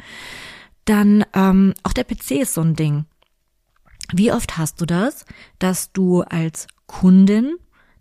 Dann 0.84 1.24
ähm, 1.32 1.74
auch 1.82 1.92
der 1.92 2.04
PC 2.04 2.32
ist 2.42 2.54
so 2.54 2.60
ein 2.60 2.74
Ding. 2.74 3.06
Wie 4.12 4.32
oft 4.32 4.56
hast 4.56 4.80
du 4.80 4.86
das, 4.86 5.24
dass 5.58 5.92
du 5.92 6.22
als 6.22 6.68
Kundin 6.86 7.56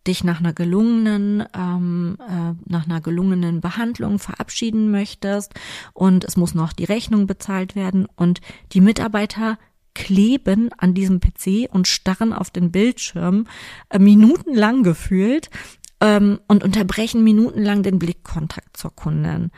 dich 0.06 0.24
nach 0.24 0.40
einer 0.40 0.54
gelungenen 0.54 1.44
ähm, 1.56 2.18
äh, 2.20 2.54
nach 2.66 2.86
einer 2.86 3.02
gelungenen 3.02 3.60
Behandlung 3.60 4.20
verabschieden 4.20 4.92
möchtest 4.92 5.54
und 5.94 6.24
es 6.26 6.38
muss 6.38 6.54
noch 6.54 6.74
die 6.74 6.84
Rechnung 6.84 7.26
bezahlt 7.26 7.76
werden 7.76 8.08
und 8.16 8.42
die 8.74 8.82
Mitarbeiter 8.82 9.58
kleben 9.96 10.70
an 10.78 10.94
diesem 10.94 11.20
PC 11.20 11.68
und 11.72 11.88
starren 11.88 12.34
auf 12.34 12.52
den 12.52 12.72
Bildschirm, 12.72 13.48
äh, 13.90 13.98
minutenlang 13.98 14.84
gefühlt 14.84 15.50
ähm, 16.02 16.40
und 16.48 16.64
unterbrechen 16.64 17.24
minutenlang 17.24 17.82
den 17.82 17.98
Blickkontakt 17.98 18.78
zur 18.78 18.96
Kundin. 18.96 19.50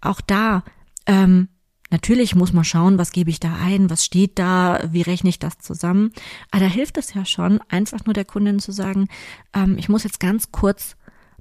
Auch 0.00 0.20
da, 0.20 0.62
ähm, 1.06 1.48
natürlich 1.90 2.36
muss 2.36 2.52
man 2.52 2.64
schauen, 2.64 2.98
was 2.98 3.10
gebe 3.10 3.30
ich 3.30 3.40
da 3.40 3.56
ein, 3.56 3.90
was 3.90 4.04
steht 4.04 4.38
da, 4.38 4.80
wie 4.92 5.02
rechne 5.02 5.30
ich 5.30 5.40
das 5.40 5.58
zusammen. 5.58 6.12
Aber 6.50 6.60
da 6.60 6.70
hilft 6.70 6.98
es 6.98 7.14
ja 7.14 7.24
schon, 7.24 7.60
einfach 7.68 8.04
nur 8.04 8.14
der 8.14 8.24
Kundin 8.24 8.60
zu 8.60 8.70
sagen, 8.70 9.08
ähm, 9.54 9.76
ich 9.78 9.88
muss 9.88 10.04
jetzt 10.04 10.20
ganz 10.20 10.52
kurz 10.52 10.96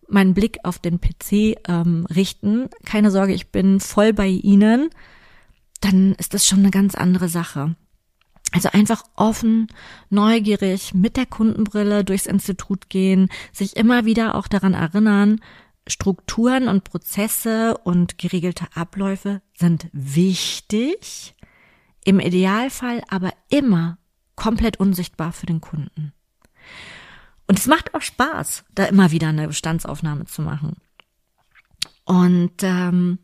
meinen 0.07 0.33
Blick 0.33 0.59
auf 0.63 0.79
den 0.79 0.99
PC 0.99 1.57
ähm, 1.67 2.05
richten. 2.13 2.69
Keine 2.85 3.11
Sorge, 3.11 3.33
ich 3.33 3.51
bin 3.51 3.79
voll 3.79 4.13
bei 4.13 4.27
Ihnen. 4.27 4.89
Dann 5.81 6.13
ist 6.13 6.33
das 6.33 6.47
schon 6.47 6.59
eine 6.59 6.71
ganz 6.71 6.95
andere 6.95 7.27
Sache. 7.27 7.75
Also 8.55 8.69
einfach 8.69 9.03
offen, 9.17 9.67
neugierig 10.09 10.93
mit 10.93 11.17
der 11.17 11.25
Kundenbrille 11.25 12.05
durchs 12.05 12.25
Institut 12.25 12.89
gehen, 12.89 13.27
sich 13.51 13.75
immer 13.75 14.05
wieder 14.05 14.35
auch 14.35 14.47
daran 14.47 14.73
erinnern, 14.73 15.41
Strukturen 15.87 16.69
und 16.69 16.85
Prozesse 16.85 17.77
und 17.79 18.17
geregelte 18.17 18.65
Abläufe 18.73 19.41
sind 19.55 19.89
wichtig, 19.91 21.35
im 22.05 22.21
Idealfall 22.21 23.03
aber 23.09 23.33
immer 23.49 23.97
komplett 24.37 24.79
unsichtbar 24.79 25.33
für 25.33 25.47
den 25.47 25.59
Kunden. 25.59 26.13
Und 27.47 27.59
es 27.59 27.67
macht 27.67 27.93
auch 27.93 28.01
Spaß, 28.01 28.63
da 28.73 28.85
immer 28.85 29.11
wieder 29.11 29.27
eine 29.27 29.49
Bestandsaufnahme 29.49 30.27
zu 30.27 30.41
machen. 30.41 30.77
Und 32.05 32.63
ähm, 32.63 33.19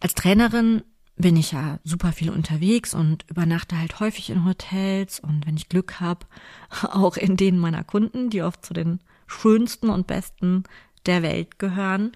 als 0.00 0.14
Trainerin 0.14 0.82
bin 1.18 1.36
ich 1.36 1.52
ja 1.52 1.78
super 1.84 2.12
viel 2.12 2.30
unterwegs 2.30 2.94
und 2.94 3.24
übernachte 3.28 3.78
halt 3.78 4.00
häufig 4.00 4.30
in 4.30 4.44
Hotels 4.44 5.18
und 5.20 5.46
wenn 5.46 5.56
ich 5.56 5.68
Glück 5.68 6.00
habe, 6.00 6.26
auch 6.82 7.16
in 7.16 7.36
denen 7.36 7.58
meiner 7.58 7.84
Kunden, 7.84 8.30
die 8.30 8.42
oft 8.42 8.64
zu 8.64 8.72
den 8.72 9.00
schönsten 9.26 9.90
und 9.90 10.06
besten 10.06 10.64
der 11.06 11.22
Welt 11.22 11.58
gehören. 11.58 12.12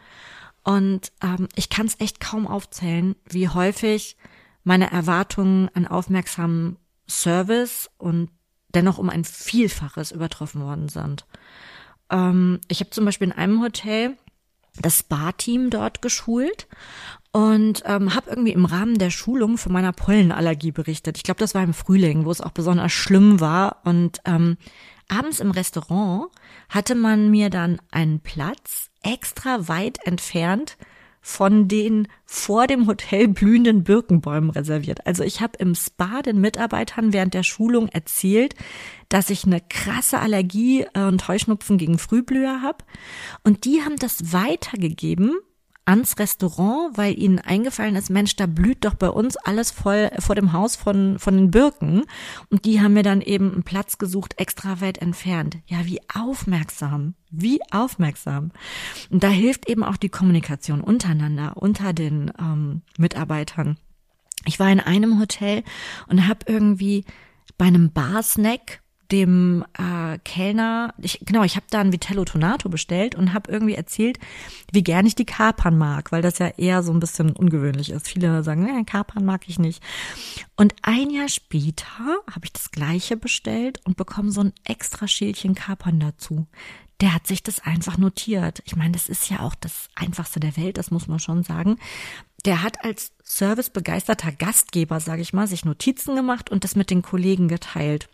Und 0.64 1.12
ähm, 1.22 1.48
ich 1.56 1.68
kann 1.68 1.86
es 1.86 2.00
echt 2.00 2.20
kaum 2.20 2.46
aufzählen, 2.46 3.16
wie 3.28 3.48
häufig 3.48 4.16
meine 4.64 4.90
Erwartungen 4.92 5.68
an 5.74 5.88
aufmerksamen 5.88 6.76
Service 7.08 7.90
und 7.98 8.30
dennoch 8.68 8.98
um 8.98 9.10
ein 9.10 9.24
Vielfaches 9.24 10.12
übertroffen 10.12 10.62
worden 10.62 10.88
sind. 10.88 11.26
Ähm, 12.10 12.60
ich 12.68 12.80
habe 12.80 12.90
zum 12.90 13.04
Beispiel 13.04 13.28
in 13.28 13.32
einem 13.32 13.60
Hotel 13.60 14.16
das 14.80 15.00
Spa-Team 15.00 15.70
dort 15.70 16.00
geschult 16.00 16.68
und 17.32 17.82
ähm, 17.86 18.14
habe 18.14 18.30
irgendwie 18.30 18.52
im 18.52 18.66
Rahmen 18.66 18.98
der 18.98 19.10
Schulung 19.10 19.56
von 19.56 19.72
meiner 19.72 19.92
Pollenallergie 19.92 20.70
berichtet. 20.70 21.16
Ich 21.16 21.22
glaube, 21.22 21.40
das 21.40 21.54
war 21.54 21.62
im 21.62 21.72
Frühling, 21.72 22.26
wo 22.26 22.30
es 22.30 22.42
auch 22.42 22.50
besonders 22.50 22.92
schlimm 22.92 23.40
war. 23.40 23.78
Und 23.84 24.20
ähm, 24.26 24.58
abends 25.08 25.40
im 25.40 25.50
Restaurant 25.50 26.28
hatte 26.68 26.94
man 26.94 27.30
mir 27.30 27.48
dann 27.48 27.80
einen 27.90 28.20
Platz 28.20 28.90
extra 29.02 29.66
weit 29.66 29.98
entfernt 30.06 30.76
von 31.24 31.68
den 31.68 32.08
vor 32.26 32.66
dem 32.66 32.86
Hotel 32.88 33.28
blühenden 33.28 33.84
Birkenbäumen 33.84 34.50
reserviert. 34.50 35.06
Also 35.06 35.22
ich 35.22 35.40
habe 35.40 35.56
im 35.58 35.74
Spa 35.74 36.20
den 36.20 36.40
Mitarbeitern 36.40 37.12
während 37.12 37.32
der 37.32 37.44
Schulung 37.44 37.88
erzählt, 37.88 38.56
dass 39.08 39.30
ich 39.30 39.44
eine 39.44 39.60
krasse 39.60 40.18
Allergie 40.18 40.84
äh, 40.94 41.04
und 41.04 41.26
Heuschnupfen 41.28 41.78
gegen 41.78 41.98
Frühblüher 41.98 42.60
habe. 42.60 42.84
Und 43.44 43.64
die 43.64 43.82
haben 43.82 43.96
das 43.96 44.32
weitergegeben 44.32 45.36
ans 45.84 46.18
Restaurant, 46.18 46.96
weil 46.96 47.18
ihnen 47.18 47.38
eingefallen 47.38 47.96
ist, 47.96 48.10
Mensch, 48.10 48.36
da 48.36 48.46
blüht 48.46 48.84
doch 48.84 48.94
bei 48.94 49.08
uns 49.08 49.36
alles 49.36 49.70
voll 49.70 50.10
vor 50.18 50.34
dem 50.34 50.52
Haus 50.52 50.76
von, 50.76 51.18
von 51.18 51.36
den 51.36 51.50
Birken. 51.50 52.04
Und 52.50 52.64
die 52.64 52.80
haben 52.80 52.92
mir 52.92 53.02
dann 53.02 53.20
eben 53.20 53.52
einen 53.52 53.62
Platz 53.64 53.98
gesucht, 53.98 54.34
extra 54.36 54.80
weit 54.80 54.98
entfernt. 54.98 55.58
Ja, 55.66 55.84
wie 55.84 56.00
aufmerksam, 56.14 57.14
wie 57.30 57.60
aufmerksam. 57.70 58.52
Und 59.10 59.24
da 59.24 59.28
hilft 59.28 59.68
eben 59.68 59.82
auch 59.82 59.96
die 59.96 60.08
Kommunikation 60.08 60.80
untereinander, 60.80 61.56
unter 61.56 61.92
den 61.92 62.32
ähm, 62.38 62.82
Mitarbeitern. 62.96 63.76
Ich 64.44 64.58
war 64.58 64.70
in 64.70 64.80
einem 64.80 65.20
Hotel 65.20 65.62
und 66.08 66.26
habe 66.28 66.40
irgendwie 66.46 67.04
bei 67.58 67.66
einem 67.66 67.92
Barsnack 67.92 68.82
dem 69.10 69.64
äh, 69.78 70.18
Kellner, 70.24 70.94
ich, 70.98 71.20
genau, 71.24 71.42
ich 71.42 71.56
habe 71.56 71.66
da 71.70 71.80
ein 71.80 71.92
Vitello 71.92 72.24
Tonato 72.24 72.68
bestellt 72.68 73.14
und 73.14 73.34
habe 73.34 73.50
irgendwie 73.50 73.74
erzählt, 73.74 74.18
wie 74.72 74.82
gern 74.82 75.06
ich 75.06 75.14
die 75.14 75.26
Kapern 75.26 75.76
mag, 75.76 76.12
weil 76.12 76.22
das 76.22 76.38
ja 76.38 76.48
eher 76.48 76.82
so 76.82 76.92
ein 76.92 77.00
bisschen 77.00 77.32
ungewöhnlich 77.32 77.90
ist. 77.90 78.08
Viele 78.08 78.42
sagen, 78.42 78.64
nee, 78.64 78.84
Kapern 78.84 79.24
mag 79.24 79.48
ich 79.48 79.58
nicht. 79.58 79.82
Und 80.56 80.74
ein 80.82 81.10
Jahr 81.10 81.28
später 81.28 81.86
habe 82.30 82.44
ich 82.44 82.52
das 82.52 82.70
gleiche 82.70 83.16
bestellt 83.16 83.80
und 83.84 83.96
bekomme 83.96 84.30
so 84.30 84.42
ein 84.42 84.52
extra 84.64 85.06
Schälchen 85.08 85.54
Kapern 85.54 86.00
dazu. 86.00 86.46
Der 87.00 87.14
hat 87.14 87.26
sich 87.26 87.42
das 87.42 87.58
einfach 87.58 87.98
notiert. 87.98 88.62
Ich 88.64 88.76
meine, 88.76 88.92
das 88.92 89.08
ist 89.08 89.28
ja 89.28 89.40
auch 89.40 89.56
das 89.56 89.88
einfachste 89.94 90.40
der 90.40 90.56
Welt, 90.56 90.78
das 90.78 90.90
muss 90.90 91.08
man 91.08 91.18
schon 91.18 91.42
sagen. 91.42 91.78
Der 92.44 92.62
hat 92.62 92.84
als 92.84 93.12
servicebegeisterter 93.24 94.32
Gastgeber, 94.32 95.00
sage 95.00 95.22
ich 95.22 95.32
mal, 95.32 95.46
sich 95.46 95.64
Notizen 95.64 96.14
gemacht 96.16 96.50
und 96.50 96.64
das 96.64 96.76
mit 96.76 96.90
den 96.90 97.02
Kollegen 97.02 97.48
geteilt. 97.48 98.08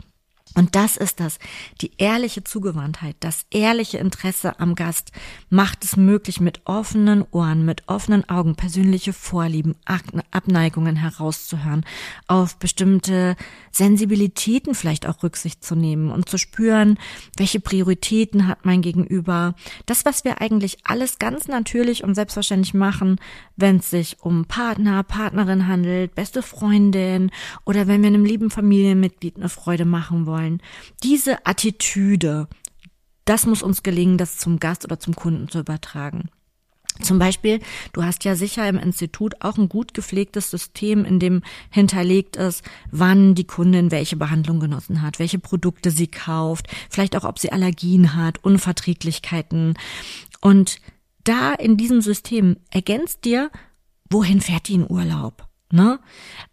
Und 0.55 0.75
das 0.75 0.97
ist 0.97 1.21
das. 1.21 1.39
Die 1.81 1.93
ehrliche 1.99 2.43
Zugewandtheit, 2.43 3.17
das 3.21 3.47
ehrliche 3.51 3.99
Interesse 3.99 4.59
am 4.61 4.75
Gast 4.75 5.13
macht 5.51 5.85
es 5.85 5.97
möglich, 5.97 6.41
mit 6.41 6.63
offenen 6.65 7.25
Ohren, 7.31 7.65
mit 7.65 7.89
offenen 7.89 8.29
Augen 8.29 8.57
persönliche 8.57 9.13
Vorlieben, 9.13 9.77
Abneigungen 9.85 10.97
herauszuhören, 10.97 11.85
auf 12.27 12.57
bestimmte 12.57 13.37
Sensibilitäten 13.71 14.75
vielleicht 14.75 15.07
auch 15.07 15.23
Rücksicht 15.23 15.65
zu 15.65 15.77
nehmen 15.77 16.11
und 16.11 16.29
zu 16.29 16.39
spüren, 16.39 16.99
welche 17.37 17.61
Prioritäten 17.61 18.49
hat 18.49 18.65
mein 18.65 18.83
Gegenüber. 18.83 19.55
Das, 19.87 20.05
was 20.05 20.25
wir 20.25 20.41
eigentlich 20.41 20.79
alles 20.85 21.19
ganz 21.19 21.47
natürlich 21.47 22.05
und 22.05 22.15
selbstverständlich 22.15 22.75
machen, 22.75 23.21
wenn 23.57 23.77
es 23.77 23.91
sich 23.91 24.17
um 24.21 24.47
Partner, 24.47 25.03
Partnerin 25.03 25.69
handelt, 25.69 26.15
beste 26.15 26.43
Freundin 26.43 27.31
oder 27.65 27.87
wenn 27.87 28.03
wir 28.03 28.09
einem 28.09 28.25
lieben 28.25 28.51
Familienmitglied 28.51 29.37
eine 29.37 29.49
Freude 29.49 29.85
machen 29.85 30.27
wollen 30.27 30.38
wollen. 30.39 30.63
Diese 31.03 31.47
Attitüde, 31.47 32.49
das 33.25 33.47
muss 33.47 33.63
uns 33.63 33.83
gelingen, 33.83 34.19
das 34.19 34.39
zum 34.39 34.59
Gast 34.59 34.85
oder 34.85 34.99
zum 34.99 35.15
Kunden 35.15 35.49
zu 35.49 35.59
übertragen. 35.59 36.31
Zum 37.01 37.19
Beispiel, 37.19 37.61
du 37.93 38.03
hast 38.03 38.25
ja 38.25 38.35
sicher 38.35 38.69
im 38.69 38.77
Institut 38.77 39.41
auch 39.41 39.57
ein 39.57 39.69
gut 39.69 39.95
gepflegtes 39.95 40.51
System, 40.51 41.05
in 41.05 41.21
dem 41.21 41.43
hinterlegt 41.71 42.37
ist, 42.37 42.65
wann 42.91 43.37
die 43.37 43.47
Kundin 43.47 43.93
welche 43.93 44.17
Behandlung 44.17 44.59
genossen 44.59 45.01
hat, 45.03 45.21
welche 45.21 45.39
Produkte 45.39 45.91
sie 45.93 46.09
kauft, 46.09 46.67
vielleicht 46.91 47.17
auch, 47.17 47.25
ob 47.25 47.39
sie 47.39 47.53
Allergien 47.53 48.17
hat, 48.17 48.43
Unverträglichkeiten. 48.43 49.75
Und 50.41 50.81
da 51.23 51.55
in 51.55 51.77
diesem 51.77 52.01
System 52.01 52.57
ergänzt 52.71 53.25
dir, 53.25 53.51
wohin 54.11 54.41
fährt 54.41 54.67
die 54.67 54.75
in 54.75 54.91
Urlaub? 54.91 55.48
Ne? 55.71 55.99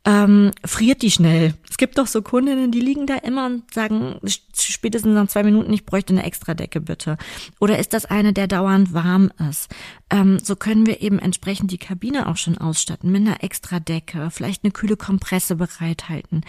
Ähm, 0.04 0.52
friert 0.64 1.02
die 1.02 1.12
schnell. 1.12 1.54
Es 1.70 1.78
gibt 1.78 1.98
doch 1.98 2.08
so 2.08 2.22
Kundinnen, 2.22 2.72
die 2.72 2.80
liegen 2.80 3.08
da 3.08 3.16
immer 3.16 3.46
und 3.48 3.74
sagen 3.74 4.20
spätestens 4.54 5.14
nach 5.14 5.28
zwei 5.28 5.44
Minuten, 5.44 5.74
ich 5.74 5.86
bräuchte 5.86 6.14
eine 6.14 6.24
Extradecke 6.24 6.82
bitte. 6.82 7.18
Oder 7.60 7.80
ist 7.80 7.94
das 7.94 8.06
eine, 8.06 8.34
der 8.34 8.48
dauernd 8.48 8.94
warm 8.94 9.32
ist? 9.50 9.74
Ähm, 10.10 10.40
so 10.40 10.56
können 10.56 10.86
wir 10.86 11.02
eben 11.02 11.20
entsprechend 11.20 11.72
die 11.72 11.78
Kabine 11.78 12.28
auch 12.28 12.38
schon 12.38 12.58
ausstatten 12.58 13.12
mit 13.12 13.22
einer 13.22 13.44
Extradecke, 13.44 14.30
vielleicht 14.32 14.64
eine 14.64 14.72
kühle 14.72 14.98
Kompresse 14.98 15.56
bereithalten. 15.56 16.42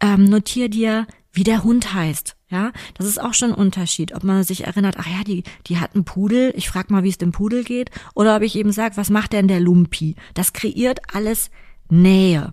Ähm, 0.00 0.24
notier 0.24 0.68
dir, 0.68 1.06
wie 1.32 1.44
der 1.44 1.64
Hund 1.64 1.92
heißt. 1.92 2.36
Ja, 2.50 2.70
das 2.96 3.06
ist 3.06 3.20
auch 3.20 3.34
schon 3.34 3.50
ein 3.50 3.58
Unterschied, 3.58 4.14
ob 4.14 4.22
man 4.22 4.44
sich 4.44 4.64
erinnert, 4.64 4.94
ach 4.98 5.08
ja, 5.08 5.24
die, 5.24 5.42
die 5.66 5.78
hat 5.78 5.96
einen 5.96 6.04
Pudel, 6.04 6.52
ich 6.54 6.68
frag 6.68 6.88
mal, 6.88 7.02
wie 7.02 7.08
es 7.08 7.18
dem 7.18 7.32
Pudel 7.32 7.64
geht, 7.64 7.90
oder 8.14 8.36
ob 8.36 8.42
ich 8.42 8.54
eben 8.54 8.70
sage, 8.70 8.96
was 8.96 9.10
macht 9.10 9.32
denn 9.32 9.48
der 9.48 9.58
Lumpi? 9.58 10.14
Das 10.34 10.52
kreiert 10.52 11.00
alles 11.12 11.50
Nähe. 11.88 12.52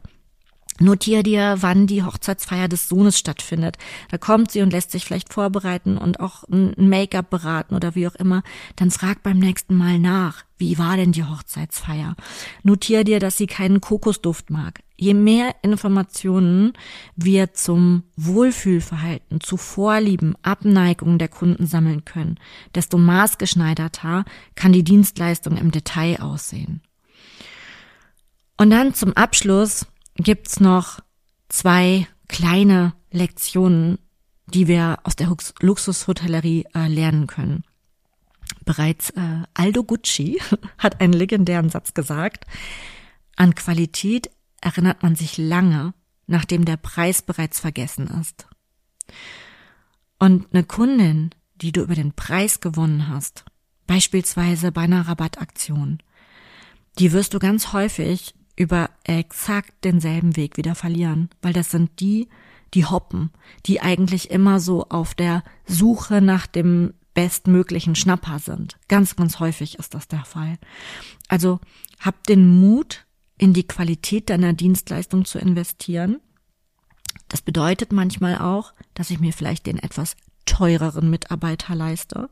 Notier 0.82 1.22
dir, 1.22 1.58
wann 1.60 1.86
die 1.86 2.02
Hochzeitsfeier 2.02 2.68
des 2.68 2.90
Sohnes 2.90 3.20
stattfindet. 3.20 3.78
Da 4.10 4.18
kommt 4.18 4.50
sie 4.50 4.62
und 4.62 4.72
lässt 4.72 4.90
sich 4.90 5.06
vielleicht 5.06 5.32
vorbereiten 5.32 5.96
und 5.96 6.20
auch 6.20 6.44
ein 6.46 6.74
Make-up 6.76 7.30
beraten 7.30 7.76
oder 7.76 7.94
wie 7.94 8.08
auch 8.08 8.16
immer. 8.16 8.42
Dann 8.78 8.90
frag 8.90 9.22
beim 9.22 9.38
nächsten 9.38 9.76
Mal 9.76 10.00
nach. 10.00 10.44
Wie 10.58 10.80
war 10.80 10.98
denn 10.98 11.12
die 11.12 11.24
Hochzeitsfeier? 11.24 12.16
Notier 12.64 13.04
dir, 13.04 13.20
dass 13.20 13.38
sie 13.38 13.46
keinen 13.46 13.80
Kokosduft 13.80 14.50
mag. 14.50 14.80
Je 14.98 15.14
mehr 15.14 15.54
Informationen 15.62 16.74
wir 17.16 17.54
zum 17.54 18.04
Wohlfühlverhalten, 18.16 19.40
zu 19.40 19.58
Vorlieben, 19.58 20.36
Abneigungen 20.42 21.20
der 21.20 21.30
Kunden 21.30 21.68
sammeln 21.68 22.06
können, 22.06 22.40
desto 22.74 22.98
maßgeschneiderter 22.98 24.26
kann 24.56 24.74
die 24.74 24.84
Dienstleistung 24.84 25.58
im 25.58 25.70
Detail 25.70 26.22
aussehen. 26.22 26.82
Und 28.62 28.70
dann 28.70 28.94
zum 28.94 29.14
Abschluss 29.14 29.88
gibt's 30.18 30.60
noch 30.60 31.00
zwei 31.50 32.08
kleine 32.28 32.94
Lektionen, 33.10 33.98
die 34.46 34.68
wir 34.68 35.00
aus 35.02 35.16
der 35.16 35.36
Luxushotellerie 35.62 36.68
äh, 36.76 36.88
lernen 36.88 37.26
können. 37.26 37.64
Bereits 38.64 39.10
äh, 39.10 39.42
Aldo 39.56 39.84
Gucci 39.84 40.40
hat 40.78 41.02
einen 41.02 41.14
legendären 41.14 41.72
Satz 41.72 41.96
gesagt, 41.96 42.46
an 43.36 43.56
Qualität 43.56 44.30
erinnert 44.62 45.02
man 45.02 45.16
sich 45.16 45.40
lange, 45.40 45.96
nachdem 46.28 46.64
der 46.64 46.78
Preis 46.78 47.24
bereits 47.24 47.60
vergessen 47.60 48.10
ist. 48.22 48.46
Und 50.20 50.54
eine 50.54 50.66
Kundin, 50.66 51.32
die 51.56 51.72
du 51.72 51.82
über 51.82 51.96
den 51.96 52.14
Preis 52.14 52.60
gewonnen 52.60 53.08
hast, 53.08 53.44
beispielsweise 53.88 54.72
bei 54.72 54.82
einer 54.82 55.08
Rabattaktion, 55.08 56.04
die 57.00 57.12
wirst 57.12 57.34
du 57.34 57.40
ganz 57.40 57.74
häufig 57.74 58.36
über 58.56 58.90
exakt 59.04 59.74
denselben 59.84 60.36
Weg 60.36 60.58
wieder 60.58 60.76
verlieren, 60.76 61.30
weil 61.42 61.54
das 61.54 61.72
sind 61.72 62.00
die, 62.00 62.28
die 62.74 62.86
hoppen, 62.86 63.32
die 63.66 63.82
eigentlich 63.82 64.32
immer 64.32 64.60
so 64.60 64.86
auf 64.90 65.14
der 65.14 65.44
Suche 65.66 66.22
nach 66.22 66.48
dem 66.48 66.94
bestmöglichen 67.14 67.96
Schnapper 67.96 68.40
sind. 68.40 68.78
Ganz, 68.88 69.16
ganz 69.16 69.40
häufig 69.40 69.78
ist 69.80 69.94
das 69.94 70.08
der 70.08 70.24
Fall. 70.24 70.58
Also 71.28 71.60
hab 72.00 72.26
den 72.26 72.48
Mut, 72.48 73.06
in 73.38 73.54
die 73.54 73.68
Qualität 73.68 74.30
deiner 74.30 74.54
Dienstleistung 74.54 75.26
zu 75.26 75.40
investieren. 75.40 76.22
Das 77.28 77.42
bedeutet 77.42 77.92
manchmal 77.92 78.38
auch, 78.38 78.72
dass 78.94 79.10
ich 79.10 79.20
mir 79.20 79.34
vielleicht 79.34 79.66
den 79.66 79.80
etwas 79.80 80.16
teureren 80.46 81.10
Mitarbeiter 81.10 81.74
leiste, 81.74 82.30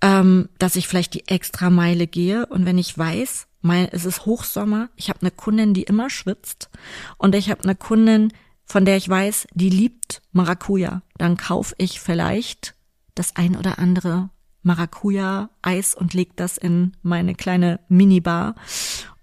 ähm, 0.00 0.48
dass 0.58 0.74
ich 0.74 0.88
vielleicht 0.88 1.14
die 1.14 1.28
extra 1.28 1.70
Meile 1.70 2.08
gehe 2.08 2.46
und 2.46 2.66
wenn 2.66 2.76
ich 2.76 2.98
weiß, 2.98 3.46
mein, 3.60 3.88
es 3.92 4.04
ist 4.04 4.26
Hochsommer. 4.26 4.88
Ich 4.96 5.08
habe 5.08 5.20
eine 5.20 5.30
Kundin, 5.30 5.74
die 5.74 5.82
immer 5.82 6.10
schwitzt. 6.10 6.70
Und 7.18 7.34
ich 7.34 7.50
habe 7.50 7.62
eine 7.64 7.74
Kundin, 7.74 8.32
von 8.64 8.84
der 8.84 8.96
ich 8.96 9.08
weiß, 9.08 9.48
die 9.52 9.70
liebt 9.70 10.22
Maracuja. 10.32 11.02
Dann 11.18 11.36
kaufe 11.36 11.74
ich 11.78 12.00
vielleicht 12.00 12.74
das 13.14 13.36
ein 13.36 13.56
oder 13.56 13.78
andere 13.78 14.30
Maracuja-Eis 14.62 15.94
und 15.94 16.14
leg 16.14 16.36
das 16.36 16.56
in 16.56 16.96
meine 17.02 17.34
kleine 17.34 17.80
Minibar 17.88 18.54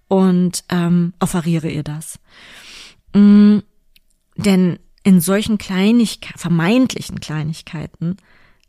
und 0.08 0.64
ähm, 0.68 1.14
offeriere 1.20 1.68
ihr 1.68 1.84
das. 1.84 2.18
Mm, 3.14 3.58
denn 4.36 4.78
in 5.02 5.20
solchen 5.20 5.58
Kleinigkeiten, 5.58 6.38
vermeintlichen 6.38 7.20
Kleinigkeiten 7.20 8.16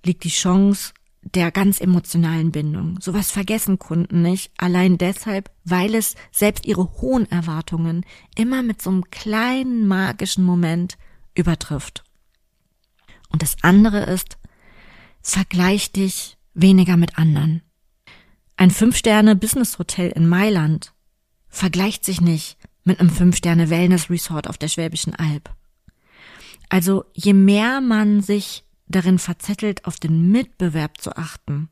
liegt 0.06 0.24
die 0.24 0.30
Chance 0.30 0.94
der 1.22 1.52
ganz 1.52 1.82
emotionalen 1.82 2.52
Bindung. 2.52 3.00
Sowas 3.02 3.32
vergessen 3.32 3.78
Kunden 3.78 4.22
nicht, 4.22 4.52
allein 4.58 4.98
deshalb, 4.98 5.52
weil 5.64 5.96
es 5.96 6.16
selbst 6.32 6.66
ihre 6.66 7.02
hohen 7.02 7.30
Erwartungen 7.30 8.06
immer 8.36 8.64
mit 8.64 8.82
so 8.82 8.90
einem 8.90 9.10
kleinen 9.12 9.88
magischen 9.88 10.44
Moment 10.44 10.98
übertrifft. 11.36 12.04
Und 13.30 13.42
das 13.42 13.58
andere 13.62 14.04
ist, 14.06 14.38
vergleich 15.22 15.92
dich 15.92 16.38
weniger 16.54 16.98
mit 16.98 17.18
anderen. 17.18 17.62
Ein 18.58 18.72
Fünf-Sterne-Business-Hotel 18.72 20.10
in 20.10 20.28
Mailand 20.28 20.94
vergleicht 21.48 22.04
sich 22.06 22.22
nicht 22.22 22.58
mit 22.84 23.00
einem 23.00 23.10
Fünf-Sterne-Wellness-Resort 23.10 24.50
auf 24.50 24.58
der 24.58 24.68
Schwäbischen 24.68 25.16
Alb. 25.16 25.54
Also 26.70 27.06
je 27.14 27.34
mehr 27.34 27.82
man 27.82 28.22
sich 28.22 28.64
darin 28.90 29.20
verzettelt, 29.20 29.86
auf 29.86 29.98
den 29.98 30.32
Mitbewerb 30.32 31.00
zu 31.00 31.16
achten, 31.16 31.70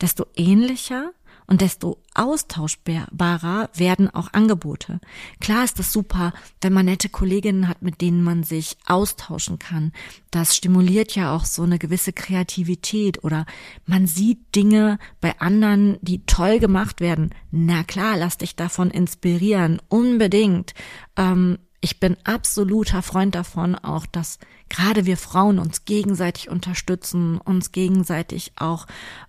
desto 0.00 0.26
ähnlicher 0.36 1.12
und 1.48 1.62
desto 1.62 1.98
austauschbarer 2.14 3.70
werden 3.74 4.10
auch 4.14 4.32
Angebote. 4.34 5.00
Klar 5.40 5.64
ist 5.64 5.78
das 5.78 5.92
super, 5.92 6.34
wenn 6.60 6.74
man 6.74 6.84
nette 6.84 7.08
Kolleginnen 7.08 7.68
hat, 7.68 7.80
mit 7.80 8.02
denen 8.02 8.22
man 8.22 8.44
sich 8.44 8.76
austauschen 8.86 9.58
kann. 9.58 9.92
Das 10.30 10.54
stimuliert 10.54 11.14
ja 11.14 11.34
auch 11.34 11.46
so 11.46 11.62
eine 11.62 11.78
gewisse 11.78 12.12
Kreativität 12.12 13.24
oder 13.24 13.46
man 13.86 14.06
sieht 14.06 14.54
Dinge 14.54 14.98
bei 15.22 15.40
anderen, 15.40 15.96
die 16.02 16.24
toll 16.26 16.58
gemacht 16.58 17.00
werden. 17.00 17.34
Na 17.50 17.82
klar, 17.82 18.18
lass 18.18 18.36
dich 18.36 18.54
davon 18.54 18.90
inspirieren, 18.90 19.80
unbedingt. 19.88 20.74
Ähm, 21.16 21.58
ich 21.80 22.00
bin 22.00 22.16
absoluter 22.24 23.02
Freund 23.02 23.34
davon 23.34 23.74
auch, 23.76 24.06
dass 24.06 24.38
gerade 24.68 25.06
wir 25.06 25.16
Frauen 25.16 25.58
uns 25.58 25.84
gegenseitig 25.84 26.48
unterstützen, 26.50 27.38
uns 27.38 27.70
gegenseitig 27.70 28.52
auch 28.56 28.86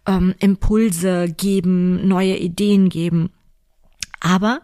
ähm, 0.07 0.33
Impulse 0.39 1.31
geben, 1.31 2.07
neue 2.07 2.38
Ideen 2.38 2.89
geben. 2.89 3.31
Aber 4.19 4.62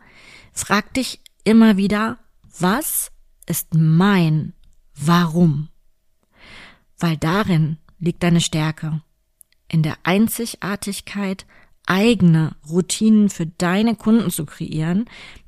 frag 0.52 0.94
dich 0.96 1.22
immer 1.44 1.78
wieder, 1.78 2.18
was 2.60 3.12
ist 3.46 3.74
mein 3.74 4.54
Warum? 4.96 5.70
Weil 6.98 7.18
darin 7.18 7.78
liegt 8.00 8.24
deine 8.24 8.42
Stärke. 8.42 9.02
In 9.68 9.84
der 9.84 9.98
Einzigartigkeit, 10.04 11.46
eigene 11.86 12.56
Routinen 12.68 13.30
für 13.30 13.46
deine 13.46 13.96
Kunden 13.96 14.32
zu 14.32 14.46
kreieren, 14.46 15.06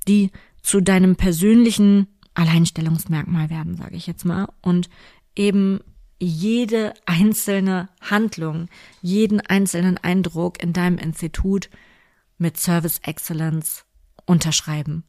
die 0.07 0.31
zu 0.61 0.81
deinem 0.81 1.15
persönlichen 1.15 2.07
Alleinstellungsmerkmal 2.37 3.49
werden, 3.49 3.75
sage 3.75 3.95
ich 3.95 4.05
jetzt 4.05 4.23
mal, 4.23 4.47
und 4.61 4.89
eben 5.35 5.79
jede 6.19 6.93
einzelne 7.05 7.89
Handlung, 7.99 8.69
jeden 9.01 9.41
einzelnen 9.41 9.97
Eindruck 9.97 10.61
in 10.61 10.71
deinem 10.71 10.97
Institut 10.97 11.69
mit 12.37 12.57
Service 12.57 12.99
Excellence 12.99 13.85
unterschreiben. 14.25 15.03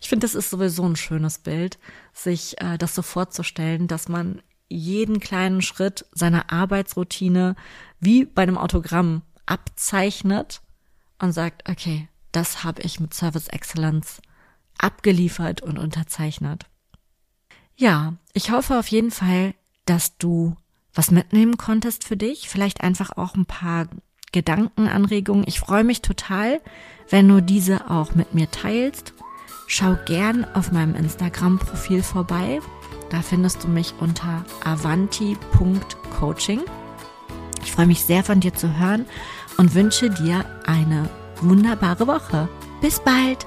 Ich 0.00 0.08
finde, 0.08 0.24
das 0.24 0.34
ist 0.34 0.50
sowieso 0.50 0.84
ein 0.84 0.96
schönes 0.96 1.38
Bild, 1.38 1.78
sich 2.12 2.60
äh, 2.60 2.76
das 2.76 2.94
so 2.94 3.02
vorzustellen, 3.02 3.86
dass 3.86 4.08
man 4.08 4.42
jeden 4.68 5.20
kleinen 5.20 5.62
Schritt 5.62 6.04
seiner 6.12 6.52
Arbeitsroutine 6.52 7.56
wie 8.00 8.26
bei 8.26 8.42
einem 8.42 8.58
Autogramm 8.58 9.22
abzeichnet 9.46 10.60
und 11.18 11.32
sagt, 11.32 11.68
okay, 11.70 12.08
das 12.32 12.64
habe 12.64 12.82
ich 12.82 13.00
mit 13.00 13.14
Service 13.14 13.48
Excellence 13.48 14.20
abgeliefert 14.78 15.62
und 15.62 15.78
unterzeichnet. 15.78 16.66
Ja, 17.76 18.14
ich 18.32 18.50
hoffe 18.50 18.78
auf 18.78 18.88
jeden 18.88 19.10
Fall, 19.10 19.54
dass 19.84 20.18
du 20.18 20.56
was 20.94 21.10
mitnehmen 21.10 21.56
konntest 21.56 22.04
für 22.04 22.16
dich, 22.16 22.48
vielleicht 22.48 22.80
einfach 22.80 23.16
auch 23.16 23.34
ein 23.36 23.46
paar 23.46 23.88
Gedankenanregungen. 24.32 25.44
Ich 25.46 25.60
freue 25.60 25.84
mich 25.84 26.02
total, 26.02 26.60
wenn 27.08 27.28
du 27.28 27.40
diese 27.40 27.90
auch 27.90 28.14
mit 28.14 28.34
mir 28.34 28.50
teilst. 28.50 29.14
Schau 29.66 29.96
gern 30.06 30.44
auf 30.54 30.72
meinem 30.72 30.94
Instagram-Profil 30.94 32.02
vorbei. 32.02 32.60
Da 33.10 33.22
findest 33.22 33.64
du 33.64 33.68
mich 33.68 33.94
unter 34.00 34.44
avanti.coaching. 34.64 36.62
Ich 37.62 37.72
freue 37.72 37.86
mich 37.86 38.02
sehr 38.02 38.24
von 38.24 38.40
dir 38.40 38.54
zu 38.54 38.78
hören 38.78 39.06
und 39.56 39.74
wünsche 39.74 40.10
dir 40.10 40.44
eine 40.66 41.08
wunderbare 41.40 42.06
Woche. 42.06 42.48
Bis 42.80 43.00
bald! 43.00 43.46